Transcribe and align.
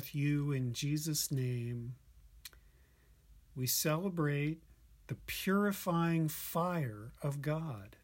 With 0.00 0.14
you 0.14 0.50
in 0.50 0.72
Jesus' 0.72 1.30
name. 1.30 1.96
We 3.54 3.66
celebrate 3.66 4.62
the 5.08 5.16
purifying 5.26 6.26
fire 6.28 7.12
of 7.20 7.42
God. 7.42 7.96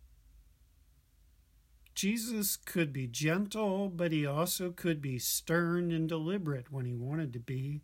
Jesus 1.94 2.58
could 2.58 2.92
be 2.92 3.06
gentle, 3.06 3.88
but 3.88 4.12
he 4.12 4.26
also 4.26 4.72
could 4.72 5.00
be 5.00 5.18
stern 5.18 5.90
and 5.90 6.06
deliberate 6.06 6.70
when 6.70 6.84
he 6.84 6.92
wanted 6.92 7.32
to 7.32 7.38
be. 7.40 7.80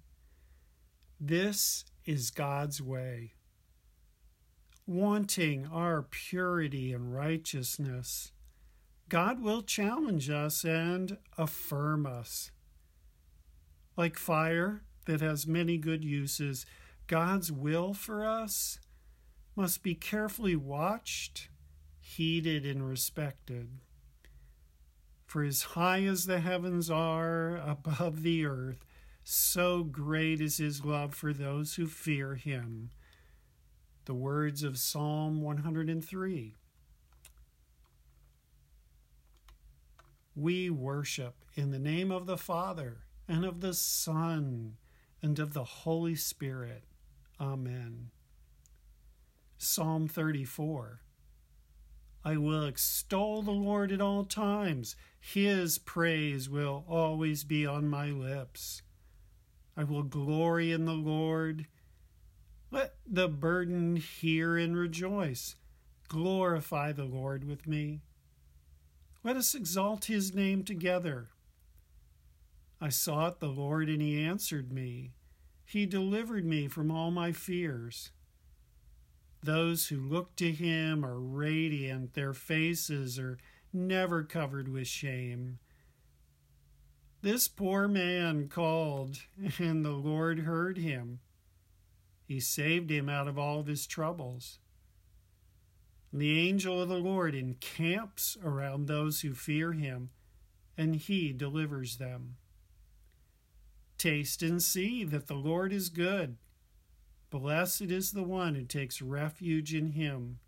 This 1.19 1.87
is 2.05 2.31
God's 2.31 2.83
way. 2.83 3.33
Wanting 4.87 5.67
our 5.73 6.03
purity 6.03 6.93
and 6.93 7.15
righteousness, 7.15 8.33
God 9.09 9.41
will 9.41 9.63
challenge 9.63 10.29
us 10.29 10.67
and 10.67 11.17
affirm 11.39 12.05
us. 12.05 12.51
Like 13.97 14.19
fire 14.19 14.83
that 15.07 15.21
has 15.21 15.47
many 15.47 15.77
good 15.77 16.05
uses, 16.05 16.65
God's 17.07 17.53
will 17.53 17.93
for 17.93 18.25
us 18.25 18.79
must 19.55 19.83
be 19.83 19.95
carefully 19.95 20.57
watched, 20.57 21.49
heeded, 22.01 22.65
and 22.65 22.89
respected. 22.89 23.69
For 25.27 25.43
as 25.43 25.63
high 25.63 26.03
as 26.05 26.27
the 26.27 26.41
heavens 26.41 26.91
are 26.91 27.57
above 27.57 28.23
the 28.23 28.47
earth, 28.47 28.85
so 29.25 29.85
great 29.85 30.41
is 30.41 30.57
his 30.57 30.85
love 30.85 31.15
for 31.15 31.33
those 31.33 31.75
who 31.75 31.87
fear 31.87 32.35
him. 32.35 32.91
The 34.07 34.15
words 34.15 34.63
of 34.63 34.79
Psalm 34.79 35.43
103. 35.43 36.55
We 40.35 40.71
worship 40.71 41.45
in 41.55 41.71
the 41.71 41.79
name 41.79 42.11
of 42.11 42.27
the 42.27 42.39
Father 42.39 43.05
and 43.29 43.45
of 43.45 43.61
the 43.61 43.75
Son 43.75 44.77
and 45.23 45.39
of 45.39 45.55
the 45.55 45.65
Holy 45.65 46.15
Spirit. 46.15 46.85
Amen. 47.41 48.11
Psalm 49.59 50.09
34 50.09 51.01
I 52.25 52.37
will 52.37 52.65
extol 52.65 53.43
the 53.43 53.51
Lord 53.51 53.91
at 53.91 54.01
all 54.01 54.25
times. 54.25 54.95
His 55.19 55.79
praise 55.79 56.49
will 56.49 56.85
always 56.89 57.43
be 57.43 57.67
on 57.67 57.89
my 57.89 58.11
lips. 58.11 58.83
I 59.77 59.85
will 59.85 60.05
glory 60.05 60.71
in 60.71 60.85
the 60.85 60.93
Lord. 60.93 61.67
Let 62.71 62.95
the 63.07 63.29
burden 63.29 63.97
hear 63.97 64.57
and 64.57 64.77
rejoice. 64.77 65.57
Glorify 66.09 66.93
the 66.93 67.05
Lord 67.05 67.45
with 67.45 67.67
me. 67.67 68.03
Let 69.25 69.37
us 69.37 69.55
exalt 69.55 70.05
his 70.05 70.35
name 70.35 70.63
together. 70.63 71.29
I 72.83 72.89
sought 72.89 73.39
the 73.39 73.47
Lord, 73.47 73.89
and 73.89 74.03
he 74.03 74.21
answered 74.21 74.73
me. 74.73 75.13
He 75.65 75.87
delivered 75.87 76.45
me 76.45 76.67
from 76.67 76.91
all 76.91 77.13
my 77.13 77.31
fears. 77.31 78.11
Those 79.41 79.87
who 79.87 80.01
look 80.01 80.35
to 80.37 80.51
him 80.51 81.05
are 81.05 81.21
radiant, 81.21 82.15
their 82.15 82.35
faces 82.35 83.21
are 83.21 83.39
never 83.73 84.25
covered 84.25 84.67
with 84.67 84.89
shame. 84.89 85.61
This 87.21 87.47
poor 87.47 87.87
man 87.87 88.49
called, 88.49 89.19
and 89.61 89.85
the 89.85 89.91
Lord 89.91 90.41
heard 90.41 90.77
him. 90.77 91.21
He 92.27 92.41
saved 92.41 92.91
him 92.91 93.09
out 93.09 93.29
of 93.29 93.39
all 93.39 93.61
of 93.61 93.69
his 93.69 93.87
troubles. 93.87 94.59
The 96.13 96.49
angel 96.49 96.83
of 96.83 96.89
the 96.89 96.99
Lord 96.99 97.37
encamps 97.37 98.37
around 98.43 98.89
those 98.89 99.21
who 99.21 99.35
fear 99.35 99.73
him, 99.73 100.11
and 100.77 100.97
he 100.97 101.33
delivers 101.33 101.99
them. 101.99 102.39
Taste 104.03 104.43
and 104.43 104.61
see 104.61 105.05
that 105.05 105.29
the 105.29 105.37
Lord 105.37 105.73
is 105.73 105.89
good. 105.89 106.37
Blessed 107.31 107.83
is 107.83 108.11
the 108.11 108.25
one 108.25 108.57
who 108.57 108.65
takes 108.65 109.01
refuge 109.01 109.73
in 109.73 109.93
him. 109.93 110.41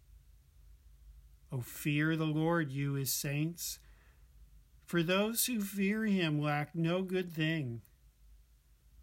O 1.53 1.61
fear 1.61 2.17
the 2.17 2.25
Lord, 2.25 2.73
you 2.73 2.95
his 2.95 3.13
saints, 3.13 3.79
for 4.85 5.05
those 5.05 5.47
who 5.47 5.61
fear 5.61 6.05
him 6.05 6.43
lack 6.43 6.75
no 6.75 7.03
good 7.03 7.33
thing. 7.33 7.83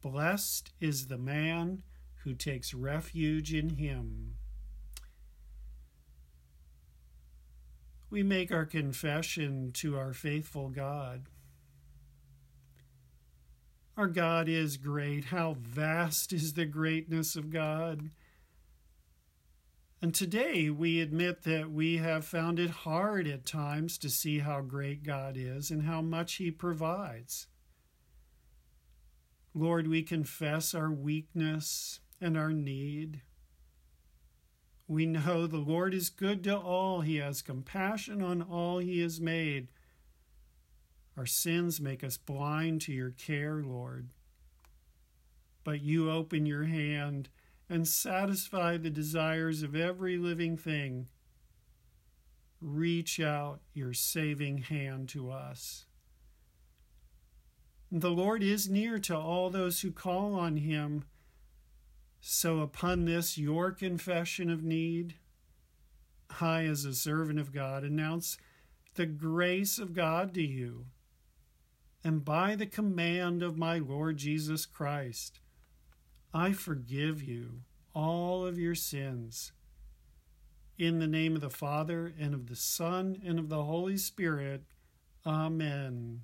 Blessed 0.01 0.73
is 0.81 1.07
the 1.07 1.17
man 1.17 1.83
who 2.25 2.33
takes 2.33 2.73
refuge 2.73 3.53
in 3.53 3.77
him. 3.77 4.35
We 8.09 8.21
make 8.21 8.51
our 8.51 8.65
confession 8.65 9.71
to 9.75 9.97
our 9.97 10.11
faithful 10.11 10.67
God. 10.67 11.27
Our 13.97 14.07
God 14.07 14.47
is 14.47 14.77
great. 14.77 15.25
How 15.25 15.57
vast 15.59 16.31
is 16.31 16.53
the 16.53 16.65
greatness 16.65 17.35
of 17.35 17.49
God. 17.49 18.09
And 20.01 20.15
today 20.15 20.69
we 20.69 21.01
admit 21.01 21.43
that 21.43 21.69
we 21.69 21.97
have 21.97 22.25
found 22.25 22.57
it 22.57 22.69
hard 22.69 23.27
at 23.27 23.45
times 23.45 23.97
to 23.99 24.09
see 24.09 24.39
how 24.39 24.61
great 24.61 25.03
God 25.03 25.35
is 25.37 25.69
and 25.69 25.83
how 25.83 26.01
much 26.01 26.35
He 26.35 26.51
provides. 26.51 27.47
Lord, 29.53 29.87
we 29.87 30.01
confess 30.01 30.73
our 30.73 30.89
weakness 30.89 31.99
and 32.21 32.37
our 32.37 32.53
need. 32.53 33.21
We 34.87 35.05
know 35.05 35.45
the 35.45 35.57
Lord 35.57 35.93
is 35.93 36.09
good 36.09 36.45
to 36.45 36.57
all, 36.57 37.01
He 37.01 37.17
has 37.17 37.41
compassion 37.41 38.21
on 38.23 38.41
all 38.41 38.79
He 38.79 39.01
has 39.01 39.19
made. 39.19 39.67
Our 41.21 41.27
sins 41.27 41.79
make 41.79 42.03
us 42.03 42.17
blind 42.17 42.81
to 42.81 42.91
your 42.91 43.11
care, 43.11 43.61
Lord. 43.63 44.09
But 45.63 45.83
you 45.83 46.09
open 46.09 46.47
your 46.47 46.63
hand 46.63 47.29
and 47.69 47.87
satisfy 47.87 48.77
the 48.77 48.89
desires 48.89 49.61
of 49.61 49.75
every 49.75 50.17
living 50.17 50.57
thing. 50.57 51.09
Reach 52.59 53.19
out 53.19 53.59
your 53.71 53.93
saving 53.93 54.63
hand 54.63 55.09
to 55.09 55.29
us. 55.29 55.85
The 57.91 58.09
Lord 58.09 58.41
is 58.41 58.67
near 58.67 58.97
to 58.97 59.15
all 59.15 59.51
those 59.51 59.81
who 59.81 59.91
call 59.91 60.33
on 60.33 60.57
him. 60.57 61.03
So, 62.19 62.61
upon 62.61 63.05
this, 63.05 63.37
your 63.37 63.69
confession 63.69 64.49
of 64.49 64.63
need, 64.63 65.17
I, 66.39 66.63
as 66.63 66.83
a 66.83 66.95
servant 66.95 67.37
of 67.37 67.53
God, 67.53 67.83
announce 67.83 68.39
the 68.95 69.05
grace 69.05 69.77
of 69.77 69.93
God 69.93 70.33
to 70.33 70.41
you 70.41 70.85
and 72.03 72.25
by 72.25 72.55
the 72.55 72.65
command 72.65 73.43
of 73.43 73.57
my 73.57 73.77
Lord 73.77 74.17
Jesus 74.17 74.65
Christ, 74.65 75.39
I 76.33 76.53
forgive 76.53 77.21
you 77.21 77.61
all 77.93 78.45
of 78.45 78.57
your 78.57 78.75
sins. 78.75 79.51
In 80.77 80.97
the 80.97 81.07
name 81.07 81.35
of 81.35 81.41
the 81.41 81.49
Father, 81.51 82.11
and 82.19 82.33
of 82.33 82.47
the 82.47 82.55
Son, 82.55 83.21
and 83.23 83.37
of 83.37 83.49
the 83.49 83.63
Holy 83.63 83.97
Spirit. 83.97 84.63
Amen. 85.27 86.21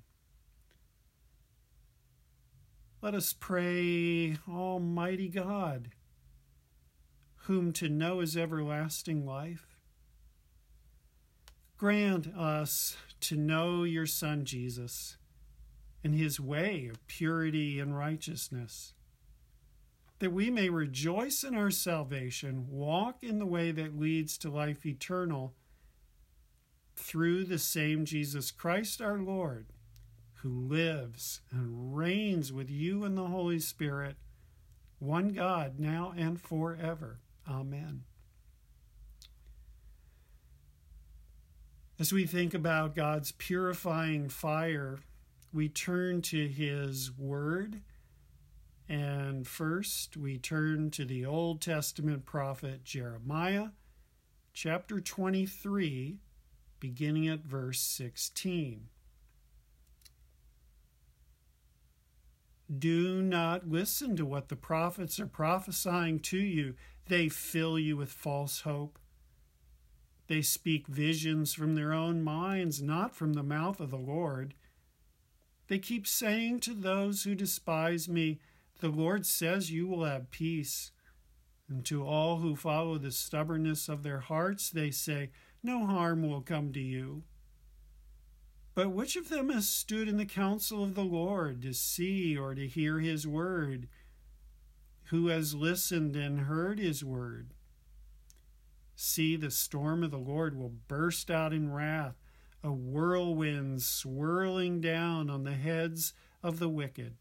Let 3.00 3.14
us 3.14 3.32
pray, 3.32 4.36
Almighty 4.48 5.28
God, 5.28 5.90
whom 7.42 7.72
to 7.74 7.88
know 7.88 8.18
is 8.18 8.36
everlasting 8.36 9.24
life. 9.24 9.78
Grant 11.76 12.26
us 12.34 12.96
to 13.20 13.36
know 13.36 13.84
your 13.84 14.06
Son 14.06 14.44
Jesus 14.44 15.17
in 16.02 16.12
his 16.12 16.38
way 16.38 16.88
of 16.90 17.06
purity 17.06 17.80
and 17.80 17.96
righteousness, 17.96 18.94
that 20.18 20.32
we 20.32 20.50
may 20.50 20.68
rejoice 20.68 21.44
in 21.44 21.54
our 21.54 21.70
salvation, 21.70 22.66
walk 22.70 23.22
in 23.22 23.38
the 23.38 23.46
way 23.46 23.70
that 23.70 23.98
leads 23.98 24.36
to 24.38 24.50
life 24.50 24.84
eternal, 24.84 25.54
through 26.96 27.44
the 27.44 27.58
same 27.58 28.04
Jesus 28.04 28.50
Christ 28.50 29.00
our 29.00 29.18
Lord, 29.18 29.66
who 30.42 30.48
lives 30.48 31.40
and 31.50 31.96
reigns 31.96 32.52
with 32.52 32.70
you 32.70 33.04
in 33.04 33.14
the 33.14 33.26
Holy 33.26 33.60
Spirit, 33.60 34.16
one 34.98 35.28
God, 35.28 35.78
now 35.78 36.12
and 36.16 36.40
forever. 36.40 37.20
Amen. 37.48 38.02
As 42.00 42.12
we 42.12 42.26
think 42.26 42.54
about 42.54 42.94
God's 42.94 43.32
purifying 43.32 44.28
fire 44.28 44.98
we 45.52 45.68
turn 45.68 46.22
to 46.22 46.48
his 46.48 47.10
word. 47.16 47.80
And 48.88 49.46
first, 49.46 50.16
we 50.16 50.38
turn 50.38 50.90
to 50.92 51.04
the 51.04 51.26
Old 51.26 51.60
Testament 51.60 52.24
prophet 52.24 52.84
Jeremiah, 52.84 53.68
chapter 54.52 55.00
23, 55.00 56.18
beginning 56.80 57.28
at 57.28 57.44
verse 57.44 57.80
16. 57.80 58.88
Do 62.78 63.22
not 63.22 63.68
listen 63.68 64.16
to 64.16 64.26
what 64.26 64.48
the 64.48 64.56
prophets 64.56 65.18
are 65.18 65.26
prophesying 65.26 66.20
to 66.20 66.38
you. 66.38 66.74
They 67.08 67.28
fill 67.28 67.78
you 67.78 67.96
with 67.96 68.10
false 68.10 68.60
hope. 68.60 68.98
They 70.28 70.42
speak 70.42 70.86
visions 70.86 71.54
from 71.54 71.74
their 71.74 71.94
own 71.94 72.22
minds, 72.22 72.82
not 72.82 73.16
from 73.16 73.32
the 73.32 73.42
mouth 73.42 73.80
of 73.80 73.90
the 73.90 73.96
Lord. 73.96 74.52
They 75.68 75.78
keep 75.78 76.06
saying 76.06 76.60
to 76.60 76.74
those 76.74 77.22
who 77.22 77.34
despise 77.34 78.08
me, 78.08 78.40
The 78.80 78.88
Lord 78.88 79.26
says 79.26 79.70
you 79.70 79.86
will 79.86 80.04
have 80.04 80.30
peace. 80.30 80.90
And 81.68 81.84
to 81.84 82.06
all 82.06 82.38
who 82.38 82.56
follow 82.56 82.96
the 82.96 83.12
stubbornness 83.12 83.88
of 83.88 84.02
their 84.02 84.20
hearts, 84.20 84.70
they 84.70 84.90
say, 84.90 85.30
No 85.62 85.86
harm 85.86 86.28
will 86.28 86.40
come 86.40 86.72
to 86.72 86.80
you. 86.80 87.22
But 88.74 88.90
which 88.90 89.16
of 89.16 89.28
them 89.28 89.50
has 89.50 89.68
stood 89.68 90.08
in 90.08 90.16
the 90.16 90.24
counsel 90.24 90.82
of 90.82 90.94
the 90.94 91.04
Lord 91.04 91.60
to 91.62 91.74
see 91.74 92.38
or 92.38 92.54
to 92.54 92.66
hear 92.66 93.00
his 93.00 93.26
word? 93.26 93.88
Who 95.06 95.28
has 95.28 95.54
listened 95.54 96.16
and 96.16 96.40
heard 96.40 96.78
his 96.78 97.04
word? 97.04 97.52
See, 98.94 99.36
the 99.36 99.50
storm 99.50 100.02
of 100.02 100.10
the 100.10 100.16
Lord 100.16 100.56
will 100.56 100.72
burst 100.86 101.30
out 101.30 101.52
in 101.52 101.72
wrath, 101.72 102.16
a 102.62 102.72
whirlwind 102.72 103.82
swirling 103.82 104.80
down 104.80 105.30
on 105.30 105.44
the 105.44 105.54
heads 105.54 106.12
of 106.42 106.58
the 106.58 106.68
wicked. 106.68 107.14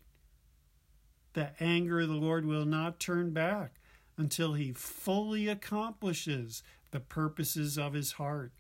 The 1.34 1.52
anger 1.60 2.02
of 2.02 2.10
the 2.10 2.16
Lord 2.16 2.46
will 2.46 2.66
not 2.66 3.00
turn 3.00 3.32
back 3.32 3.80
until 4.18 4.54
he 4.54 4.72
fully 4.72 5.48
accomplishes 5.48 6.64
the 6.92 7.00
purposes 7.00 7.78
of 7.78 7.94
his 7.94 8.14
heart. 8.14 8.52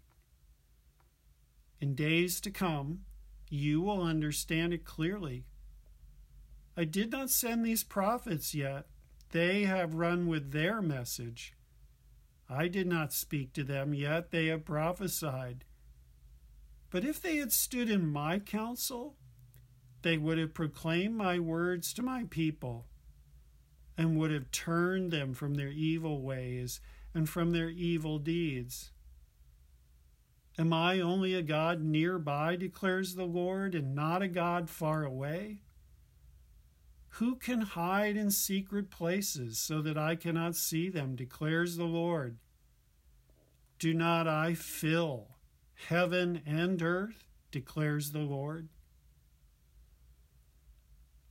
In 1.79 1.95
days 1.95 2.39
to 2.41 2.51
come, 2.51 3.01
you 3.50 3.81
will 3.81 4.01
understand 4.01 4.73
it 4.73 4.85
clearly. 4.85 5.45
I 6.75 6.83
did 6.83 7.12
not 7.12 7.30
send 7.30 7.65
these 7.65 7.83
prophets 7.83 8.53
yet. 8.53 8.85
They 9.31 9.63
have 9.63 9.95
run 9.95 10.27
with 10.27 10.51
their 10.51 10.81
message. 10.81 11.53
I 12.50 12.68
did 12.68 12.88
not 12.88 13.13
speak 13.13 13.53
to 13.53 13.63
them 13.63 13.94
yet. 13.94 14.31
They 14.31 14.47
have 14.47 14.65
prophesied. 14.65 15.65
But 16.89 17.04
if 17.04 17.22
they 17.22 17.38
had 17.38 17.51
stood 17.51 17.89
in 17.89 18.07
my 18.07 18.39
counsel, 18.39 19.16
they 20.04 20.18
would 20.18 20.38
have 20.38 20.54
proclaimed 20.54 21.16
my 21.16 21.39
words 21.39 21.94
to 21.94 22.01
my 22.01 22.25
people 22.30 22.86
and 23.98 24.18
would 24.18 24.31
have 24.31 24.51
turned 24.51 25.12
them 25.12 25.34
from 25.34 25.56
their 25.56 25.69
evil 25.69 26.22
ways 26.22 26.80
and 27.13 27.28
from 27.28 27.51
their 27.51 27.69
evil 27.69 28.19
deeds. 28.19 28.92
Am 30.60 30.72
I 30.72 31.00
only 31.00 31.34
a 31.34 31.42
God 31.42 31.81
nearby, 31.81 32.56
declares 32.56 33.16
the 33.16 33.25
Lord, 33.25 33.75
and 33.75 33.94
not 33.94 34.22
a 34.22 34.28
God 34.28 34.69
far 34.69 35.04
away? 35.04 35.62
Who 37.10 37.36
can 37.36 37.62
hide 37.62 38.16
in 38.16 38.31
secret 38.31 38.90
places 38.90 39.60
so 39.60 39.81
that 39.81 39.98
I 39.98 40.16
cannot 40.16 40.56
see 40.56 40.90
them, 40.90 41.16
declares 41.16 41.75
the 41.75 41.86
Lord? 41.86 42.38
Do 43.80 43.94
not 43.94 44.28
I 44.28 44.54
fill 44.54 45.37
heaven 45.88 46.41
and 46.45 46.81
earth, 46.81 47.24
declares 47.51 48.12
the 48.12 48.19
Lord? 48.19 48.68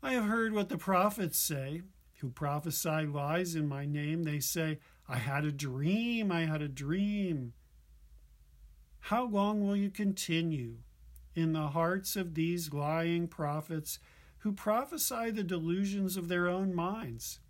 I 0.02 0.12
have 0.12 0.24
heard 0.24 0.52
what 0.52 0.68
the 0.68 0.78
prophets 0.78 1.38
say 1.38 1.82
who 2.20 2.30
prophesy 2.30 3.06
lies 3.06 3.54
in 3.54 3.68
my 3.68 3.84
name. 3.84 4.22
They 4.22 4.40
say, 4.40 4.78
I 5.08 5.16
had 5.16 5.44
a 5.44 5.52
dream, 5.52 6.32
I 6.32 6.46
had 6.46 6.62
a 6.62 6.68
dream. 6.68 7.52
How 9.00 9.24
long 9.24 9.66
will 9.66 9.76
you 9.76 9.90
continue 9.90 10.78
in 11.34 11.52
the 11.52 11.68
hearts 11.68 12.16
of 12.16 12.34
these 12.34 12.72
lying 12.72 13.28
prophets 13.28 13.98
who 14.38 14.52
prophesy 14.52 15.30
the 15.30 15.44
delusions 15.44 16.16
of 16.16 16.28
their 16.28 16.48
own 16.48 16.74
minds? 16.74 17.40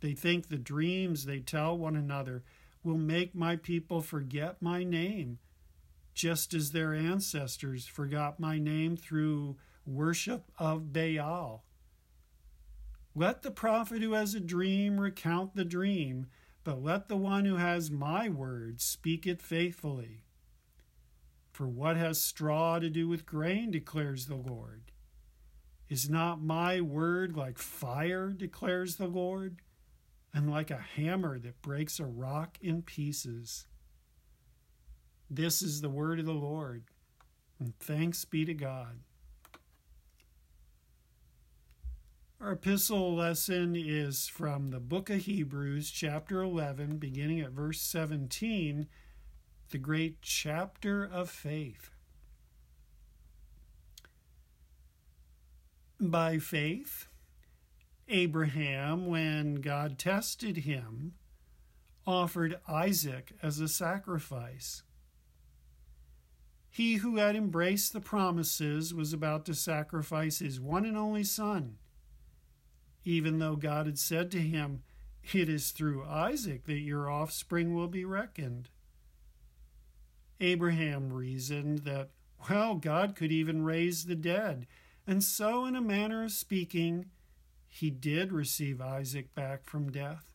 They 0.00 0.12
think 0.12 0.48
the 0.48 0.58
dreams 0.58 1.24
they 1.24 1.40
tell 1.40 1.78
one 1.78 1.96
another 1.96 2.42
will 2.84 2.98
make 2.98 3.34
my 3.34 3.56
people 3.56 4.00
forget 4.00 4.60
my 4.60 4.82
name, 4.84 5.38
just 6.14 6.54
as 6.54 6.70
their 6.70 6.94
ancestors 6.94 7.86
forgot 7.86 8.38
my 8.38 8.58
name 8.58 8.96
through 8.96 9.56
worship 9.86 10.50
of 10.58 10.92
Baal. 10.92 11.64
Let 13.14 13.42
the 13.42 13.50
prophet 13.50 14.02
who 14.02 14.12
has 14.12 14.34
a 14.34 14.40
dream 14.40 14.98
recount 14.98 15.54
the 15.54 15.64
dream, 15.64 16.26
but 16.64 16.82
let 16.82 17.08
the 17.08 17.16
one 17.16 17.44
who 17.44 17.56
has 17.56 17.90
my 17.90 18.28
word 18.28 18.80
speak 18.80 19.26
it 19.26 19.42
faithfully. 19.42 20.24
For 21.50 21.68
what 21.68 21.96
has 21.96 22.22
straw 22.22 22.78
to 22.78 22.88
do 22.88 23.08
with 23.08 23.26
grain, 23.26 23.70
declares 23.70 24.26
the 24.26 24.36
Lord? 24.36 24.92
Is 25.90 26.08
not 26.08 26.42
my 26.42 26.80
word 26.80 27.36
like 27.36 27.58
fire, 27.58 28.30
declares 28.30 28.96
the 28.96 29.06
Lord, 29.06 29.60
and 30.32 30.50
like 30.50 30.70
a 30.70 30.78
hammer 30.96 31.38
that 31.38 31.60
breaks 31.60 32.00
a 32.00 32.06
rock 32.06 32.56
in 32.62 32.80
pieces? 32.80 33.66
This 35.34 35.62
is 35.62 35.80
the 35.80 35.88
word 35.88 36.18
of 36.18 36.26
the 36.26 36.34
Lord, 36.34 36.84
and 37.58 37.74
thanks 37.78 38.26
be 38.26 38.44
to 38.44 38.52
God. 38.52 38.98
Our 42.38 42.52
epistle 42.52 43.14
lesson 43.14 43.74
is 43.74 44.28
from 44.28 44.68
the 44.68 44.78
book 44.78 45.08
of 45.08 45.20
Hebrews, 45.20 45.90
chapter 45.90 46.42
11, 46.42 46.98
beginning 46.98 47.40
at 47.40 47.52
verse 47.52 47.80
17, 47.80 48.88
the 49.70 49.78
great 49.78 50.20
chapter 50.20 51.02
of 51.02 51.30
faith. 51.30 51.92
By 55.98 56.36
faith, 56.36 57.06
Abraham, 58.06 59.06
when 59.06 59.62
God 59.62 59.98
tested 59.98 60.58
him, 60.58 61.14
offered 62.06 62.60
Isaac 62.68 63.32
as 63.42 63.60
a 63.60 63.68
sacrifice. 63.68 64.82
He 66.72 66.96
who 66.96 67.18
had 67.18 67.36
embraced 67.36 67.92
the 67.92 68.00
promises 68.00 68.92
was 68.92 69.12
about 69.12 69.44
to 69.46 69.54
sacrifice 69.54 70.40
his 70.40 70.58
one 70.58 70.84
and 70.84 70.96
only 70.96 71.22
son 71.22 71.76
even 73.04 73.38
though 73.38 73.56
God 73.56 73.86
had 73.86 73.98
said 73.98 74.30
to 74.32 74.40
him, 74.40 74.82
It 75.32 75.48
is 75.48 75.70
through 75.70 76.04
Isaac 76.04 76.64
that 76.64 76.78
your 76.78 77.10
offspring 77.10 77.74
will 77.74 77.88
be 77.88 78.04
reckoned. 78.04 78.68
Abraham 80.40 81.12
reasoned 81.12 81.78
that, 81.80 82.10
well, 82.48 82.74
God 82.74 83.14
could 83.14 83.30
even 83.30 83.64
raise 83.64 84.06
the 84.06 84.16
dead, 84.16 84.66
and 85.06 85.22
so, 85.22 85.64
in 85.64 85.76
a 85.76 85.80
manner 85.80 86.24
of 86.24 86.32
speaking, 86.32 87.06
he 87.68 87.90
did 87.90 88.32
receive 88.32 88.80
Isaac 88.80 89.34
back 89.34 89.64
from 89.64 89.90
death. 89.90 90.32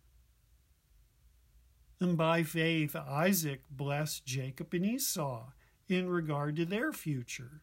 And 1.99 2.17
by 2.17 2.43
faith, 2.43 2.95
Isaac 2.95 3.63
blessed 3.69 4.25
Jacob 4.25 4.73
and 4.73 4.85
Esau 4.85 5.47
in 5.87 6.09
regard 6.09 6.55
to 6.57 6.65
their 6.65 6.91
future. 6.91 7.61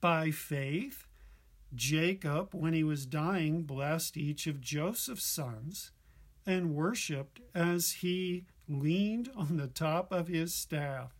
By 0.00 0.30
faith, 0.30 1.06
Jacob, 1.74 2.54
when 2.54 2.72
he 2.72 2.84
was 2.84 3.06
dying, 3.06 3.62
blessed 3.62 4.16
each 4.16 4.46
of 4.46 4.60
Joseph's 4.60 5.24
sons 5.24 5.92
and 6.44 6.74
worshipped 6.74 7.40
as 7.54 7.92
he 7.92 8.46
leaned 8.68 9.30
on 9.34 9.56
the 9.56 9.68
top 9.68 10.12
of 10.12 10.28
his 10.28 10.54
staff. 10.54 11.12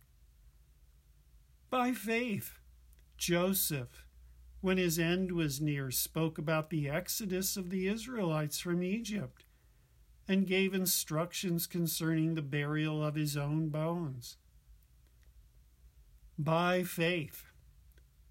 By 1.69 1.93
faith, 1.93 2.59
Joseph, 3.17 4.05
when 4.61 4.77
his 4.77 4.99
end 4.99 5.31
was 5.31 5.59
near, 5.59 5.91
spoke 5.91 6.37
about 6.37 6.69
the 6.69 6.89
exodus 6.89 7.57
of 7.57 7.69
the 7.69 7.87
Israelites 7.87 8.59
from 8.59 8.83
Egypt 8.83 9.45
and 10.27 10.47
gave 10.47 10.73
instructions 10.73 11.67
concerning 11.67 12.35
the 12.35 12.41
burial 12.41 13.03
of 13.03 13.15
his 13.15 13.35
own 13.35 13.69
bones. 13.69 14.37
By 16.37 16.83
faith, 16.83 17.45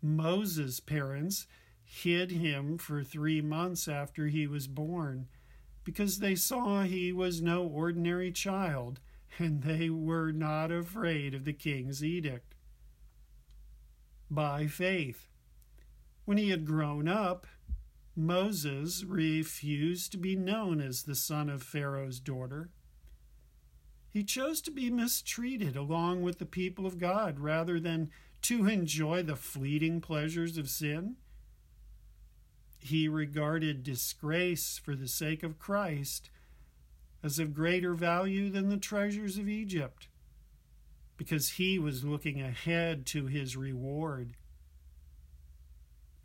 Moses' 0.00 0.80
parents 0.80 1.47
hid 1.85 2.32
him 2.32 2.78
for 2.78 3.04
three 3.04 3.40
months 3.40 3.87
after 3.87 4.26
he 4.26 4.47
was 4.47 4.66
born 4.66 5.28
because 5.85 6.18
they 6.18 6.35
saw 6.35 6.82
he 6.82 7.12
was 7.12 7.42
no 7.42 7.64
ordinary 7.64 8.32
child 8.32 9.00
and 9.38 9.62
they 9.62 9.90
were 9.90 10.32
not 10.32 10.71
afraid 10.71 11.35
of 11.35 11.44
the 11.44 11.52
king's 11.52 12.04
edict. 12.04 12.54
By 14.30 14.66
faith, 14.66 15.28
when 16.25 16.38
he 16.38 16.50
had 16.50 16.66
grown 16.66 17.09
up, 17.09 17.47
Moses 18.14 19.04
refused 19.04 20.12
to 20.12 20.18
be 20.18 20.37
known 20.37 20.80
as 20.80 21.02
the 21.02 21.14
son 21.14 21.49
of 21.49 21.62
Pharaoh's 21.62 22.21
daughter. 22.21 22.71
He 24.12 24.25
chose 24.25 24.61
to 24.62 24.71
be 24.71 24.90
mistreated 24.90 25.75
along 25.75 26.23
with 26.23 26.38
the 26.38 26.47
people 26.47 26.87
of 26.87 26.99
God 26.99 27.40
rather 27.40 27.81
than 27.81 28.11
to 28.42 28.66
enjoy 28.66 29.23
the 29.23 29.37
fleeting 29.37 30.00
pleasures 30.00 30.59
of 30.59 30.69
sin 30.69 31.16
he 32.85 33.07
regarded 33.07 33.85
disgrace 33.85 34.76
for 34.76 34.97
the 34.97 35.07
sake 35.07 35.45
of 35.45 35.59
Christ 35.59 36.31
as 37.23 37.38
of 37.38 37.54
greater 37.54 37.95
value 37.95 38.50
than 38.50 38.69
the 38.69 38.76
treasures 38.76 39.38
of 39.38 39.49
Egypt, 39.49 40.09
because 41.16 41.50
he 41.50 41.78
was 41.78 42.04
looking 42.04 42.42
ahead 42.42 43.07
to 43.07 43.26
his 43.26 43.57
reward. 43.57 44.33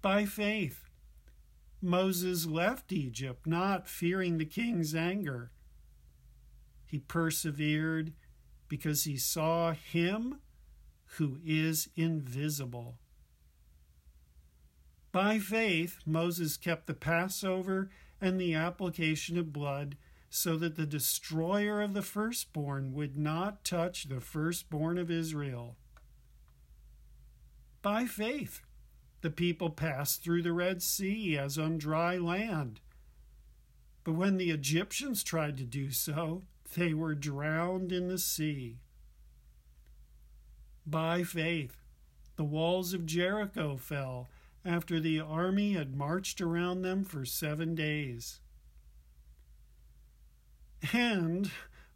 By 0.01 0.25
faith, 0.25 0.89
Moses 1.79 2.47
left 2.47 2.91
Egypt, 2.91 3.45
not 3.45 3.87
fearing 3.87 4.39
the 4.39 4.45
king's 4.45 4.95
anger. 4.95 5.51
He 6.87 6.99
persevered 6.99 8.13
because 8.67 9.03
he 9.03 9.17
saw 9.17 9.73
him 9.73 10.39
who 11.17 11.37
is 11.45 11.89
invisible. 11.95 12.97
By 15.11 15.39
faith, 15.39 15.99
Moses 16.05 16.57
kept 16.57 16.87
the 16.87 16.93
Passover 16.93 17.89
and 18.19 18.39
the 18.39 18.53
application 18.53 19.37
of 19.37 19.53
blood 19.53 19.97
so 20.29 20.57
that 20.57 20.75
the 20.75 20.85
destroyer 20.85 21.81
of 21.81 21.93
the 21.93 22.01
firstborn 22.01 22.93
would 22.93 23.17
not 23.17 23.63
touch 23.63 24.05
the 24.05 24.21
firstborn 24.21 24.97
of 24.97 25.09
Israel. 25.11 25.75
By 27.81 28.05
faith, 28.05 28.61
the 29.21 29.29
people 29.29 29.69
passed 29.69 30.23
through 30.23 30.43
the 30.43 30.53
Red 30.53 30.81
Sea 30.81 31.37
as 31.37 31.57
on 31.57 31.77
dry 31.77 32.17
land. 32.17 32.81
But 34.03 34.13
when 34.13 34.37
the 34.37 34.51
Egyptians 34.51 35.23
tried 35.23 35.57
to 35.57 35.63
do 35.63 35.91
so, 35.91 36.43
they 36.75 36.93
were 36.93 37.15
drowned 37.15 37.91
in 37.91 38.07
the 38.07 38.17
sea. 38.17 38.77
By 40.85 41.23
faith, 41.23 41.77
the 42.35 42.43
walls 42.43 42.93
of 42.93 43.05
Jericho 43.05 43.77
fell 43.77 44.27
after 44.63 44.99
the 44.99 45.19
army 45.19 45.73
had 45.73 45.95
marched 45.95 46.41
around 46.41 46.81
them 46.81 47.03
for 47.03 47.25
seven 47.25 47.75
days. 47.75 48.41
And 50.93 51.51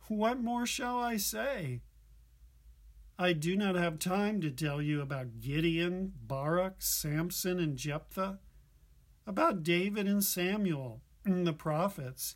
what 0.08 0.42
more 0.42 0.66
shall 0.66 1.00
I 1.00 1.18
say? 1.18 1.82
I 3.20 3.34
do 3.34 3.56
not 3.56 3.76
have 3.76 4.00
time 4.00 4.42
to 4.42 4.50
tell 4.50 4.82
you 4.82 5.02
about 5.02 5.40
Gideon, 5.40 6.14
Barak, 6.26 6.76
Samson, 6.80 7.60
and 7.60 7.78
Jephthah, 7.78 8.40
about 9.28 9.64
David 9.64 10.08
and 10.08 10.24
Samuel, 10.24 11.02
and 11.24 11.46
the 11.46 11.54
prophets, 11.54 12.36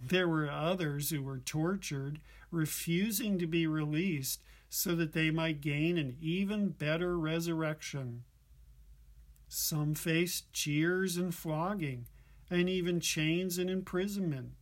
There 0.00 0.28
were 0.28 0.50
others 0.50 1.10
who 1.10 1.22
were 1.22 1.38
tortured, 1.38 2.20
refusing 2.50 3.38
to 3.38 3.46
be 3.46 3.66
released 3.66 4.42
so 4.70 4.94
that 4.94 5.12
they 5.12 5.30
might 5.30 5.60
gain 5.60 5.98
an 5.98 6.16
even 6.20 6.70
better 6.70 7.18
resurrection. 7.18 8.24
Some 9.48 9.94
faced 9.94 10.52
jeers 10.52 11.16
and 11.16 11.34
flogging, 11.34 12.06
and 12.50 12.68
even 12.68 13.00
chains 13.00 13.58
and 13.58 13.70
imprisonment. 13.70 14.52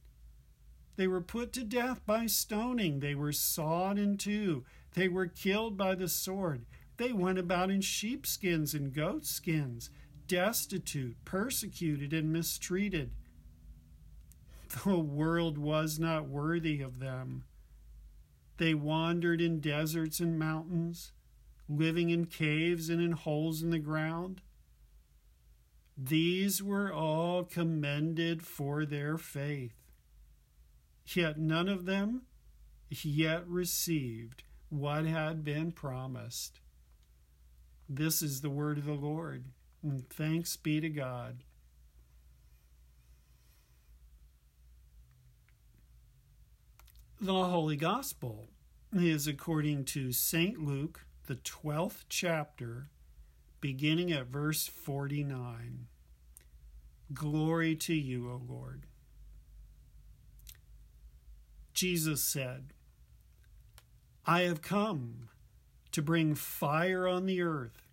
They 0.96 1.06
were 1.06 1.20
put 1.20 1.52
to 1.54 1.64
death 1.64 2.04
by 2.06 2.26
stoning. 2.26 3.00
They 3.00 3.14
were 3.14 3.32
sawed 3.32 3.98
in 3.98 4.16
two. 4.16 4.64
They 4.94 5.08
were 5.08 5.26
killed 5.26 5.76
by 5.76 5.94
the 5.94 6.08
sword. 6.08 6.64
They 6.96 7.12
went 7.12 7.38
about 7.38 7.70
in 7.70 7.82
sheepskins 7.82 8.72
and 8.74 8.94
goatskins, 8.94 9.90
destitute, 10.26 11.16
persecuted, 11.24 12.12
and 12.14 12.32
mistreated. 12.32 13.10
The 14.84 14.98
world 14.98 15.58
was 15.58 15.98
not 15.98 16.28
worthy 16.28 16.80
of 16.80 16.98
them. 16.98 17.44
They 18.58 18.74
wandered 18.74 19.40
in 19.40 19.60
deserts 19.60 20.20
and 20.20 20.38
mountains, 20.38 21.12
living 21.68 22.10
in 22.10 22.26
caves 22.26 22.88
and 22.88 23.00
in 23.00 23.12
holes 23.12 23.62
in 23.62 23.70
the 23.70 23.78
ground. 23.78 24.40
These 25.96 26.62
were 26.62 26.92
all 26.92 27.44
commended 27.44 28.42
for 28.42 28.84
their 28.84 29.18
faith 29.18 29.86
yet 31.14 31.38
none 31.38 31.68
of 31.68 31.84
them 31.84 32.22
yet 32.90 33.46
received 33.46 34.42
what 34.68 35.04
had 35.04 35.44
been 35.44 35.70
promised. 35.70 36.60
This 37.88 38.22
is 38.22 38.40
the 38.40 38.50
word 38.50 38.78
of 38.78 38.86
the 38.86 38.92
Lord, 38.92 39.44
and 39.82 40.08
thanks 40.08 40.56
be 40.56 40.80
to 40.80 40.88
God. 40.88 41.44
The 47.18 47.32
Holy 47.32 47.76
Gospel 47.76 48.50
is 48.92 49.26
according 49.26 49.86
to 49.86 50.12
St. 50.12 50.62
Luke, 50.62 51.06
the 51.26 51.36
12th 51.36 52.04
chapter, 52.10 52.90
beginning 53.58 54.12
at 54.12 54.26
verse 54.26 54.66
49. 54.66 55.86
Glory 57.14 57.74
to 57.74 57.94
you, 57.94 58.30
O 58.30 58.42
Lord. 58.46 58.84
Jesus 61.72 62.22
said, 62.22 62.74
I 64.26 64.42
have 64.42 64.60
come 64.60 65.30
to 65.92 66.02
bring 66.02 66.34
fire 66.34 67.08
on 67.08 67.24
the 67.24 67.40
earth, 67.40 67.88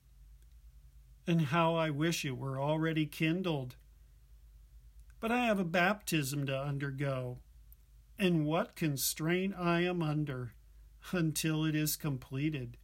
and 1.25 1.44
how 1.44 1.75
I 1.75 1.89
wish 1.92 2.25
it 2.25 2.38
were 2.38 2.60
already 2.60 3.06
kindled. 3.06 3.77
But 5.22 5.32
I 5.32 5.46
have 5.46 5.60
a 5.60 5.63
baptism 5.63 6.46
to 6.48 6.60
undergo, 6.60 7.38
and 8.17 8.46
what 8.46 8.75
constraint 8.75 9.53
I 9.58 9.82
am 9.82 10.01
under 10.01 10.53
until 11.12 11.65
it 11.65 11.75
is 11.75 11.96
completed. 11.96 12.77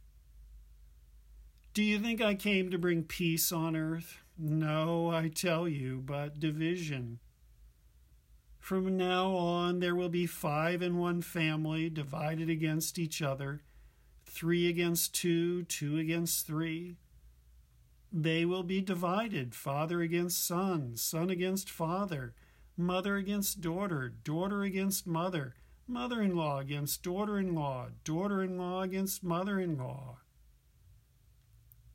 Do 1.72 1.82
you 1.82 1.98
think 1.98 2.20
I 2.20 2.34
came 2.34 2.70
to 2.70 2.78
bring 2.78 3.04
peace 3.04 3.52
on 3.52 3.76
earth? 3.76 4.18
No, 4.36 5.10
I 5.10 5.28
tell 5.28 5.68
you, 5.68 6.02
but 6.04 6.40
division. 6.40 7.20
From 8.58 8.96
now 8.96 9.30
on, 9.34 9.80
there 9.80 9.94
will 9.94 10.08
be 10.08 10.26
five 10.26 10.82
in 10.82 10.98
one 10.98 11.22
family 11.22 11.88
divided 11.88 12.50
against 12.50 12.98
each 12.98 13.22
other, 13.22 13.62
three 14.26 14.68
against 14.68 15.14
two, 15.14 15.64
two 15.64 15.96
against 15.98 16.46
three. 16.46 16.96
They 18.12 18.44
will 18.44 18.62
be 18.62 18.80
divided 18.80 19.54
father 19.54 20.02
against 20.02 20.44
son, 20.44 20.96
son 20.96 21.30
against 21.30 21.70
father, 21.70 22.34
mother 22.80 23.16
against 23.16 23.60
daughter, 23.60 24.08
daughter 24.08 24.62
against 24.62 25.06
mother, 25.06 25.54
mother 25.86 26.22
in 26.22 26.34
law 26.34 26.58
against 26.58 27.02
daughter 27.02 27.38
in 27.38 27.54
law, 27.54 27.88
daughter 28.04 28.42
in 28.42 28.58
law 28.58 28.82
against 28.82 29.22
mother 29.22 29.60
in 29.60 29.76
law. 29.78 30.18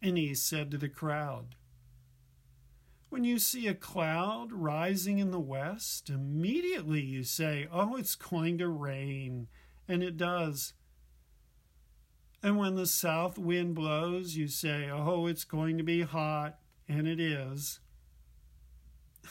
And 0.01 0.17
he 0.17 0.35
said 0.35 0.71
to 0.71 0.77
the 0.77 0.89
crowd, 0.89 1.55
when 3.09 3.23
you 3.23 3.39
see 3.39 3.67
a 3.67 3.73
cloud 3.73 4.51
rising 4.51 5.19
in 5.19 5.31
the 5.31 5.39
west, 5.39 6.09
immediately 6.09 7.01
you 7.01 7.23
say, 7.23 7.65
Oh, 7.71 7.95
it's 7.95 8.15
going 8.15 8.57
to 8.57 8.67
rain. 8.67 9.47
And 9.87 10.03
it 10.03 10.17
does. 10.17 10.73
And 12.43 12.57
when 12.57 12.75
the 12.75 12.85
south 12.85 13.37
wind 13.37 13.73
blows, 13.73 14.35
you 14.35 14.49
say, 14.49 14.89
Oh, 14.91 15.27
it's 15.27 15.45
going 15.45 15.77
to 15.77 15.83
be 15.83 16.01
hot. 16.01 16.59
And 16.89 17.07
it 17.07 17.21
is. 17.21 17.79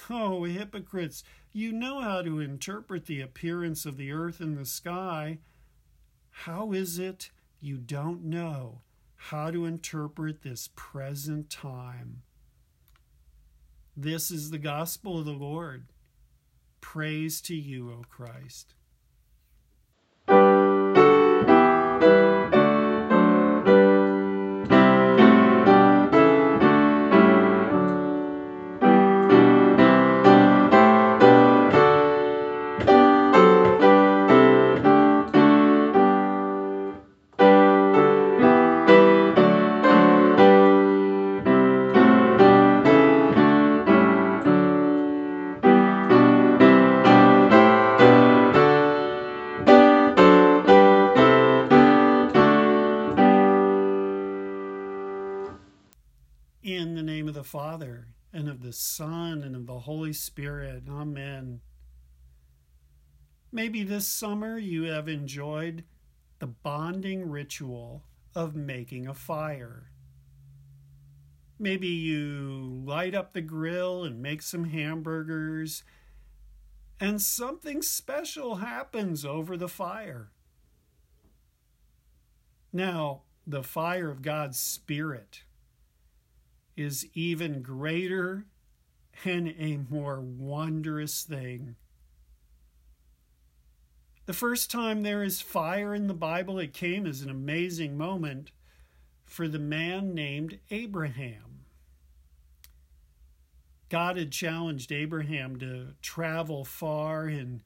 Oh, 0.09 0.45
hypocrites, 0.45 1.23
you 1.57 1.73
know 1.73 2.01
how 2.01 2.21
to 2.21 2.41
interpret 2.41 3.07
the 3.07 3.21
appearance 3.21 3.87
of 3.87 3.97
the 3.97 4.11
earth 4.11 4.41
and 4.41 4.59
the 4.59 4.67
sky. 4.67 5.39
How 6.31 6.73
is 6.73 6.99
it 6.99 7.31
you 7.61 7.79
don't 7.79 8.25
know 8.25 8.81
how 9.15 9.53
to 9.53 9.65
interpret 9.65 10.43
this 10.43 10.69
present 10.75 11.49
time? 11.51 12.23
This 13.97 14.33
is 14.33 14.51
the 14.51 14.59
gospel 14.59 15.21
of 15.21 15.27
the 15.27 15.31
Lord. 15.31 15.85
Praise 16.81 17.41
to 17.43 17.55
you, 17.55 17.89
O 17.93 18.03
Christ. 18.11 18.75
Father, 57.55 58.09
and 58.33 58.49
of 58.49 58.63
the 58.63 58.73
Son, 58.73 59.41
and 59.45 59.55
of 59.55 59.67
the 59.67 59.79
Holy 59.79 60.13
Spirit. 60.13 60.83
Amen. 60.91 61.61
Maybe 63.53 63.85
this 63.85 64.09
summer 64.09 64.59
you 64.59 64.91
have 64.91 65.07
enjoyed 65.07 65.85
the 66.41 66.49
bonding 66.49 67.31
ritual 67.31 68.03
of 68.35 68.57
making 68.57 69.07
a 69.07 69.15
fire. 69.15 69.93
Maybe 71.57 71.87
you 71.87 72.83
light 72.85 73.15
up 73.15 73.35
the 73.35 73.41
grill 73.41 74.03
and 74.03 74.21
make 74.21 74.43
some 74.43 74.65
hamburgers, 74.65 75.85
and 76.99 77.23
something 77.23 77.83
special 77.83 78.57
happens 78.57 79.25
over 79.25 79.57
the 79.57 79.69
fire. 79.69 80.33
Now, 82.73 83.23
the 83.47 83.63
fire 83.63 84.11
of 84.11 84.23
God's 84.23 84.59
Spirit 84.59 85.44
is 86.77 87.07
even 87.15 87.63
greater 87.63 88.47
and 89.25 89.55
a 89.59 89.79
more 89.89 90.21
wondrous 90.21 91.23
thing. 91.23 91.77
The 94.27 94.33
first 94.33 94.71
time 94.71 95.03
there 95.03 95.23
is 95.23 95.41
fire 95.41 95.95
in 95.95 96.07
the 96.07 96.15
Bible, 96.15 96.59
it 96.59 96.73
came 96.73 97.07
as 97.07 97.21
an 97.21 97.31
amazing 97.31 97.97
moment 97.97 98.51
for 99.25 99.47
the 99.49 99.59
man 99.59 100.15
named 100.15 100.59
Abraham. 100.71 101.67
God 103.91 104.17
had 104.17 104.33
challenged 104.33 104.91
Abraham 104.91 105.59
to 105.61 105.89
travel 106.01 106.65
far 106.65 107.27
and 107.27 107.61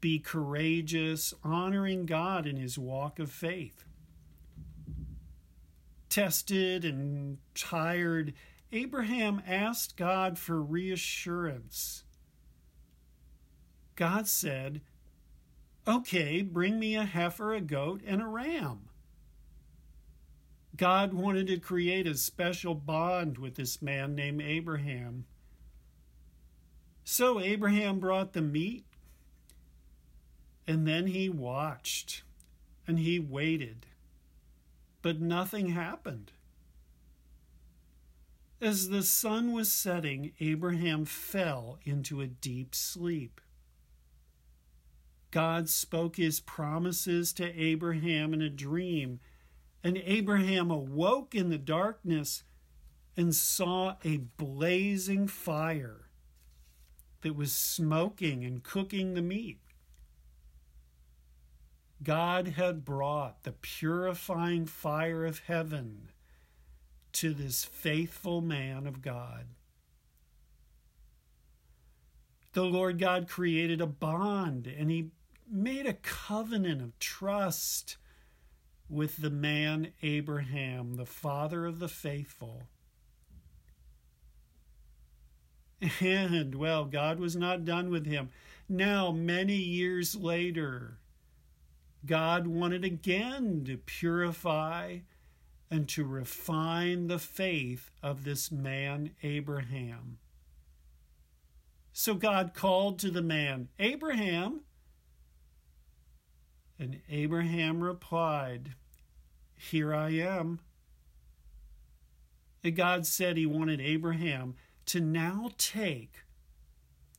be 0.00 0.18
courageous, 0.18 1.32
honoring 1.42 2.04
God 2.04 2.46
in 2.46 2.56
his 2.56 2.78
walk 2.78 3.18
of 3.18 3.30
faith. 3.30 3.86
Tested 6.14 6.84
and 6.84 7.38
tired, 7.56 8.34
Abraham 8.70 9.42
asked 9.48 9.96
God 9.96 10.38
for 10.38 10.62
reassurance. 10.62 12.04
God 13.96 14.28
said, 14.28 14.80
Okay, 15.88 16.42
bring 16.42 16.78
me 16.78 16.94
a 16.94 17.02
heifer, 17.02 17.52
a 17.52 17.60
goat, 17.60 18.00
and 18.06 18.22
a 18.22 18.28
ram. 18.28 18.90
God 20.76 21.12
wanted 21.14 21.48
to 21.48 21.58
create 21.58 22.06
a 22.06 22.14
special 22.14 22.76
bond 22.76 23.38
with 23.38 23.56
this 23.56 23.82
man 23.82 24.14
named 24.14 24.40
Abraham. 24.40 25.24
So 27.02 27.40
Abraham 27.40 27.98
brought 27.98 28.34
the 28.34 28.40
meat, 28.40 28.84
and 30.64 30.86
then 30.86 31.08
he 31.08 31.28
watched 31.28 32.22
and 32.86 33.00
he 33.00 33.18
waited, 33.18 33.86
but 35.04 35.20
nothing 35.20 35.68
happened. 35.68 36.32
As 38.58 38.88
the 38.88 39.02
sun 39.02 39.52
was 39.52 39.70
setting, 39.70 40.32
Abraham 40.40 41.04
fell 41.04 41.78
into 41.84 42.22
a 42.22 42.26
deep 42.26 42.74
sleep. 42.74 43.42
God 45.30 45.68
spoke 45.68 46.16
his 46.16 46.40
promises 46.40 47.34
to 47.34 47.44
Abraham 47.44 48.32
in 48.32 48.40
a 48.40 48.48
dream, 48.48 49.20
and 49.82 49.98
Abraham 49.98 50.70
awoke 50.70 51.34
in 51.34 51.50
the 51.50 51.58
darkness 51.58 52.42
and 53.14 53.34
saw 53.34 53.96
a 54.06 54.16
blazing 54.38 55.28
fire 55.28 56.08
that 57.20 57.36
was 57.36 57.52
smoking 57.52 58.42
and 58.42 58.62
cooking 58.62 59.12
the 59.12 59.20
meat. 59.20 59.60
God 62.04 62.48
had 62.48 62.84
brought 62.84 63.42
the 63.42 63.52
purifying 63.52 64.66
fire 64.66 65.24
of 65.24 65.40
heaven 65.40 66.10
to 67.14 67.32
this 67.32 67.64
faithful 67.64 68.40
man 68.40 68.86
of 68.86 69.02
God. 69.02 69.46
The 72.52 72.64
Lord 72.64 72.98
God 72.98 73.28
created 73.28 73.80
a 73.80 73.86
bond 73.86 74.66
and 74.66 74.90
he 74.90 75.10
made 75.50 75.86
a 75.86 75.94
covenant 75.94 76.82
of 76.82 76.98
trust 76.98 77.96
with 78.88 79.16
the 79.16 79.30
man 79.30 79.92
Abraham, 80.02 80.94
the 80.94 81.06
father 81.06 81.66
of 81.66 81.78
the 81.78 81.88
faithful. 81.88 82.62
And, 86.00 86.54
well, 86.54 86.84
God 86.84 87.18
was 87.18 87.36
not 87.36 87.64
done 87.64 87.90
with 87.90 88.06
him. 88.06 88.30
Now, 88.68 89.10
many 89.10 89.56
years 89.56 90.14
later, 90.16 90.98
God 92.06 92.46
wanted 92.46 92.84
again 92.84 93.64
to 93.66 93.76
purify 93.76 94.98
and 95.70 95.88
to 95.88 96.04
refine 96.04 97.06
the 97.06 97.18
faith 97.18 97.90
of 98.02 98.24
this 98.24 98.52
man, 98.52 99.10
Abraham. 99.22 100.18
So 101.92 102.14
God 102.14 102.54
called 102.54 102.98
to 103.00 103.10
the 103.10 103.22
man, 103.22 103.68
Abraham. 103.78 104.60
And 106.78 107.00
Abraham 107.08 107.82
replied, 107.82 108.74
Here 109.56 109.94
I 109.94 110.10
am. 110.10 110.60
And 112.62 112.76
God 112.76 113.06
said 113.06 113.36
he 113.36 113.46
wanted 113.46 113.80
Abraham 113.80 114.54
to 114.86 115.00
now 115.00 115.50
take 115.56 116.24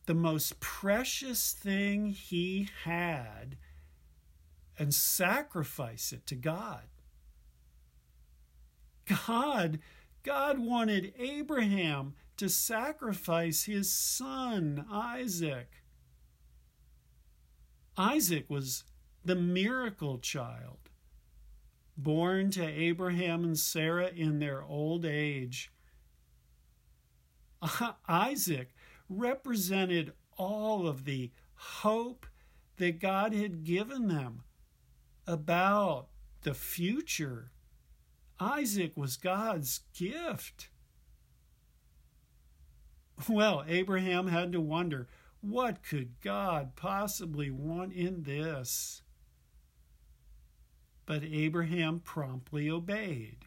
the 0.06 0.14
most 0.14 0.60
precious 0.60 1.54
thing 1.54 2.08
he 2.08 2.70
had 2.84 3.58
and 4.78 4.94
sacrifice 4.94 6.12
it 6.12 6.26
to 6.28 6.36
God. 6.36 6.84
God, 9.28 9.80
God 10.24 10.60
wanted 10.60 11.14
Abraham 11.18 12.16
to 12.38 12.50
sacrifice 12.50 13.64
his 13.64 13.92
son, 13.92 14.86
Isaac. 14.92 15.84
Isaac 17.98 18.50
was 18.50 18.84
the 19.24 19.36
miracle 19.36 20.18
child, 20.18 20.90
born 21.98 22.52
to 22.52 22.66
Abraham 22.66 23.44
and 23.44 23.58
Sarah 23.58 24.10
in 24.14 24.40
their 24.40 24.64
old 24.64 25.06
age. 25.06 25.72
Isaac 28.10 28.76
represented 29.08 30.14
all 30.38 30.88
of 30.88 31.06
the 31.06 31.32
hope 31.56 32.26
that 32.78 33.00
God 33.00 33.34
had 33.34 33.64
given 33.64 34.08
them 34.08 34.44
about 35.28 36.08
the 36.44 36.54
future. 36.54 37.52
Isaac 38.40 38.96
was 38.96 39.18
God's 39.18 39.82
gift. 39.98 40.70
Well, 43.30 43.64
Abraham 43.68 44.28
had 44.28 44.52
to 44.52 44.62
wonder 44.62 45.08
what 45.42 45.84
could 45.84 46.20
God 46.22 46.76
possibly 46.76 47.50
want 47.50 47.94
in 47.94 48.24
this? 48.24 49.04
But 51.06 51.24
Abraham 51.24 52.00
promptly 52.00 52.70
obeyed. 52.70 53.46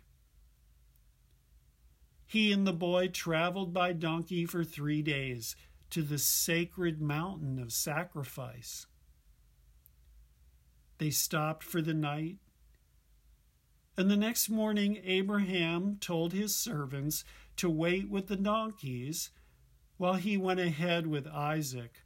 He 2.27 2.53
and 2.53 2.67
the 2.67 2.73
boy 2.73 3.09
traveled 3.09 3.73
by 3.73 3.95
donkey 3.95 4.45
for 4.45 4.63
three 4.63 5.03
days 5.03 5.57
to 5.91 6.03
the 6.03 6.19
sacred 6.19 7.01
mountain 7.01 7.59
of 7.59 7.73
sacrifice. 7.73 8.87
They 10.99 11.11
stopped 11.11 11.63
for 11.63 11.81
the 11.81 11.95
night. 11.95 12.37
And 13.97 14.11
the 14.11 14.17
next 14.17 14.49
morning, 14.49 15.01
Abraham 15.05 15.97
told 16.01 16.33
his 16.33 16.55
servants 16.55 17.25
to 17.57 17.71
wait 17.71 18.09
with 18.09 18.29
the 18.29 18.37
donkeys 18.37 19.31
while 19.97 20.15
he 20.15 20.37
went 20.37 20.61
ahead 20.61 21.07
with 21.07 21.27
Isaac, 21.27 22.03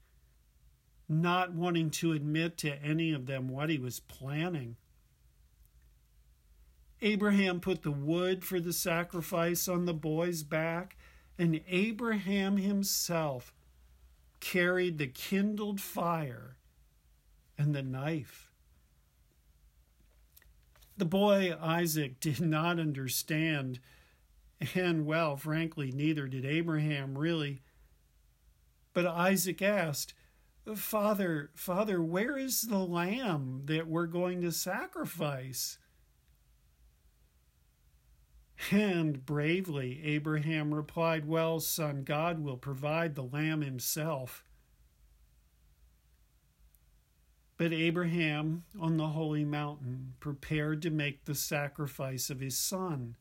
not 1.09 1.53
wanting 1.53 1.91
to 1.91 2.13
admit 2.13 2.57
to 2.59 2.83
any 2.83 3.13
of 3.13 3.27
them 3.27 3.49
what 3.49 3.69
he 3.69 3.79
was 3.79 4.01
planning. 4.01 4.77
Abraham 7.03 7.61
put 7.61 7.83
the 7.83 7.91
wood 7.91 8.45
for 8.45 8.61
the 8.61 8.73
sacrifice 8.73 9.69
on 9.69 9.85
the 9.85 9.95
boy's 9.95 10.43
back, 10.43 10.97
and 11.37 11.61
Abraham 11.67 12.57
himself 12.57 13.53
carried 14.41 14.99
the 14.99 15.09
kindled 15.09 15.81
fire 15.81 16.57
and 17.59 17.75
the 17.75 17.83
knife. 17.83 18.52
The 20.97 21.05
boy 21.05 21.57
Isaac 21.61 22.21
did 22.21 22.41
not 22.41 22.79
understand, 22.79 23.81
and 24.75 25.07
well, 25.07 25.37
frankly, 25.37 25.91
neither 25.91 26.29
did 26.29 26.45
Abraham 26.45 27.17
really. 27.17 27.63
But 28.93 29.07
Isaac 29.07 29.63
asked, 29.63 30.15
Father, 30.77 31.51
Father, 31.55 32.01
where 32.03 32.37
is 32.39 32.63
the 32.63 32.79
lamb 32.79 33.63
that 33.65 33.89
we're 33.89 34.07
going 34.07 34.43
to 34.43 34.53
sacrifice? 34.53 35.79
And 38.71 39.27
bravely 39.27 40.01
Abraham 40.05 40.73
replied, 40.73 41.27
Well, 41.27 41.59
son, 41.59 42.05
God 42.05 42.39
will 42.39 42.57
provide 42.57 43.15
the 43.15 43.25
lamb 43.25 43.63
himself. 43.63 44.45
But 47.62 47.72
Abraham, 47.72 48.64
on 48.81 48.96
the 48.96 49.11
holy 49.11 49.44
mountain, 49.44 50.14
prepared 50.18 50.83
to 50.83 50.90
make 50.90 51.27
the 51.27 51.35
sacrifice 51.37 52.29
of 52.29 52.40
his 52.40 52.59
son. 52.59 53.14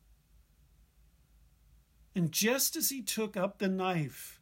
And 2.15 2.31
just 2.31 2.75
as 2.75 2.89
he 2.89 3.03
took 3.03 3.37
up 3.37 3.59
the 3.59 3.67
knife, 3.67 4.41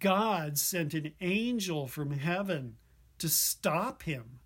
God 0.00 0.58
sent 0.58 0.92
an 0.92 1.12
angel 1.20 1.86
from 1.86 2.18
heaven 2.18 2.74
to 3.18 3.28
stop 3.28 4.02
him. 4.02 4.40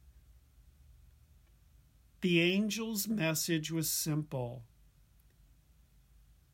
The 2.20 2.54
angel's 2.54 3.08
message 3.08 3.72
was 3.72 3.88
simple 3.88 4.64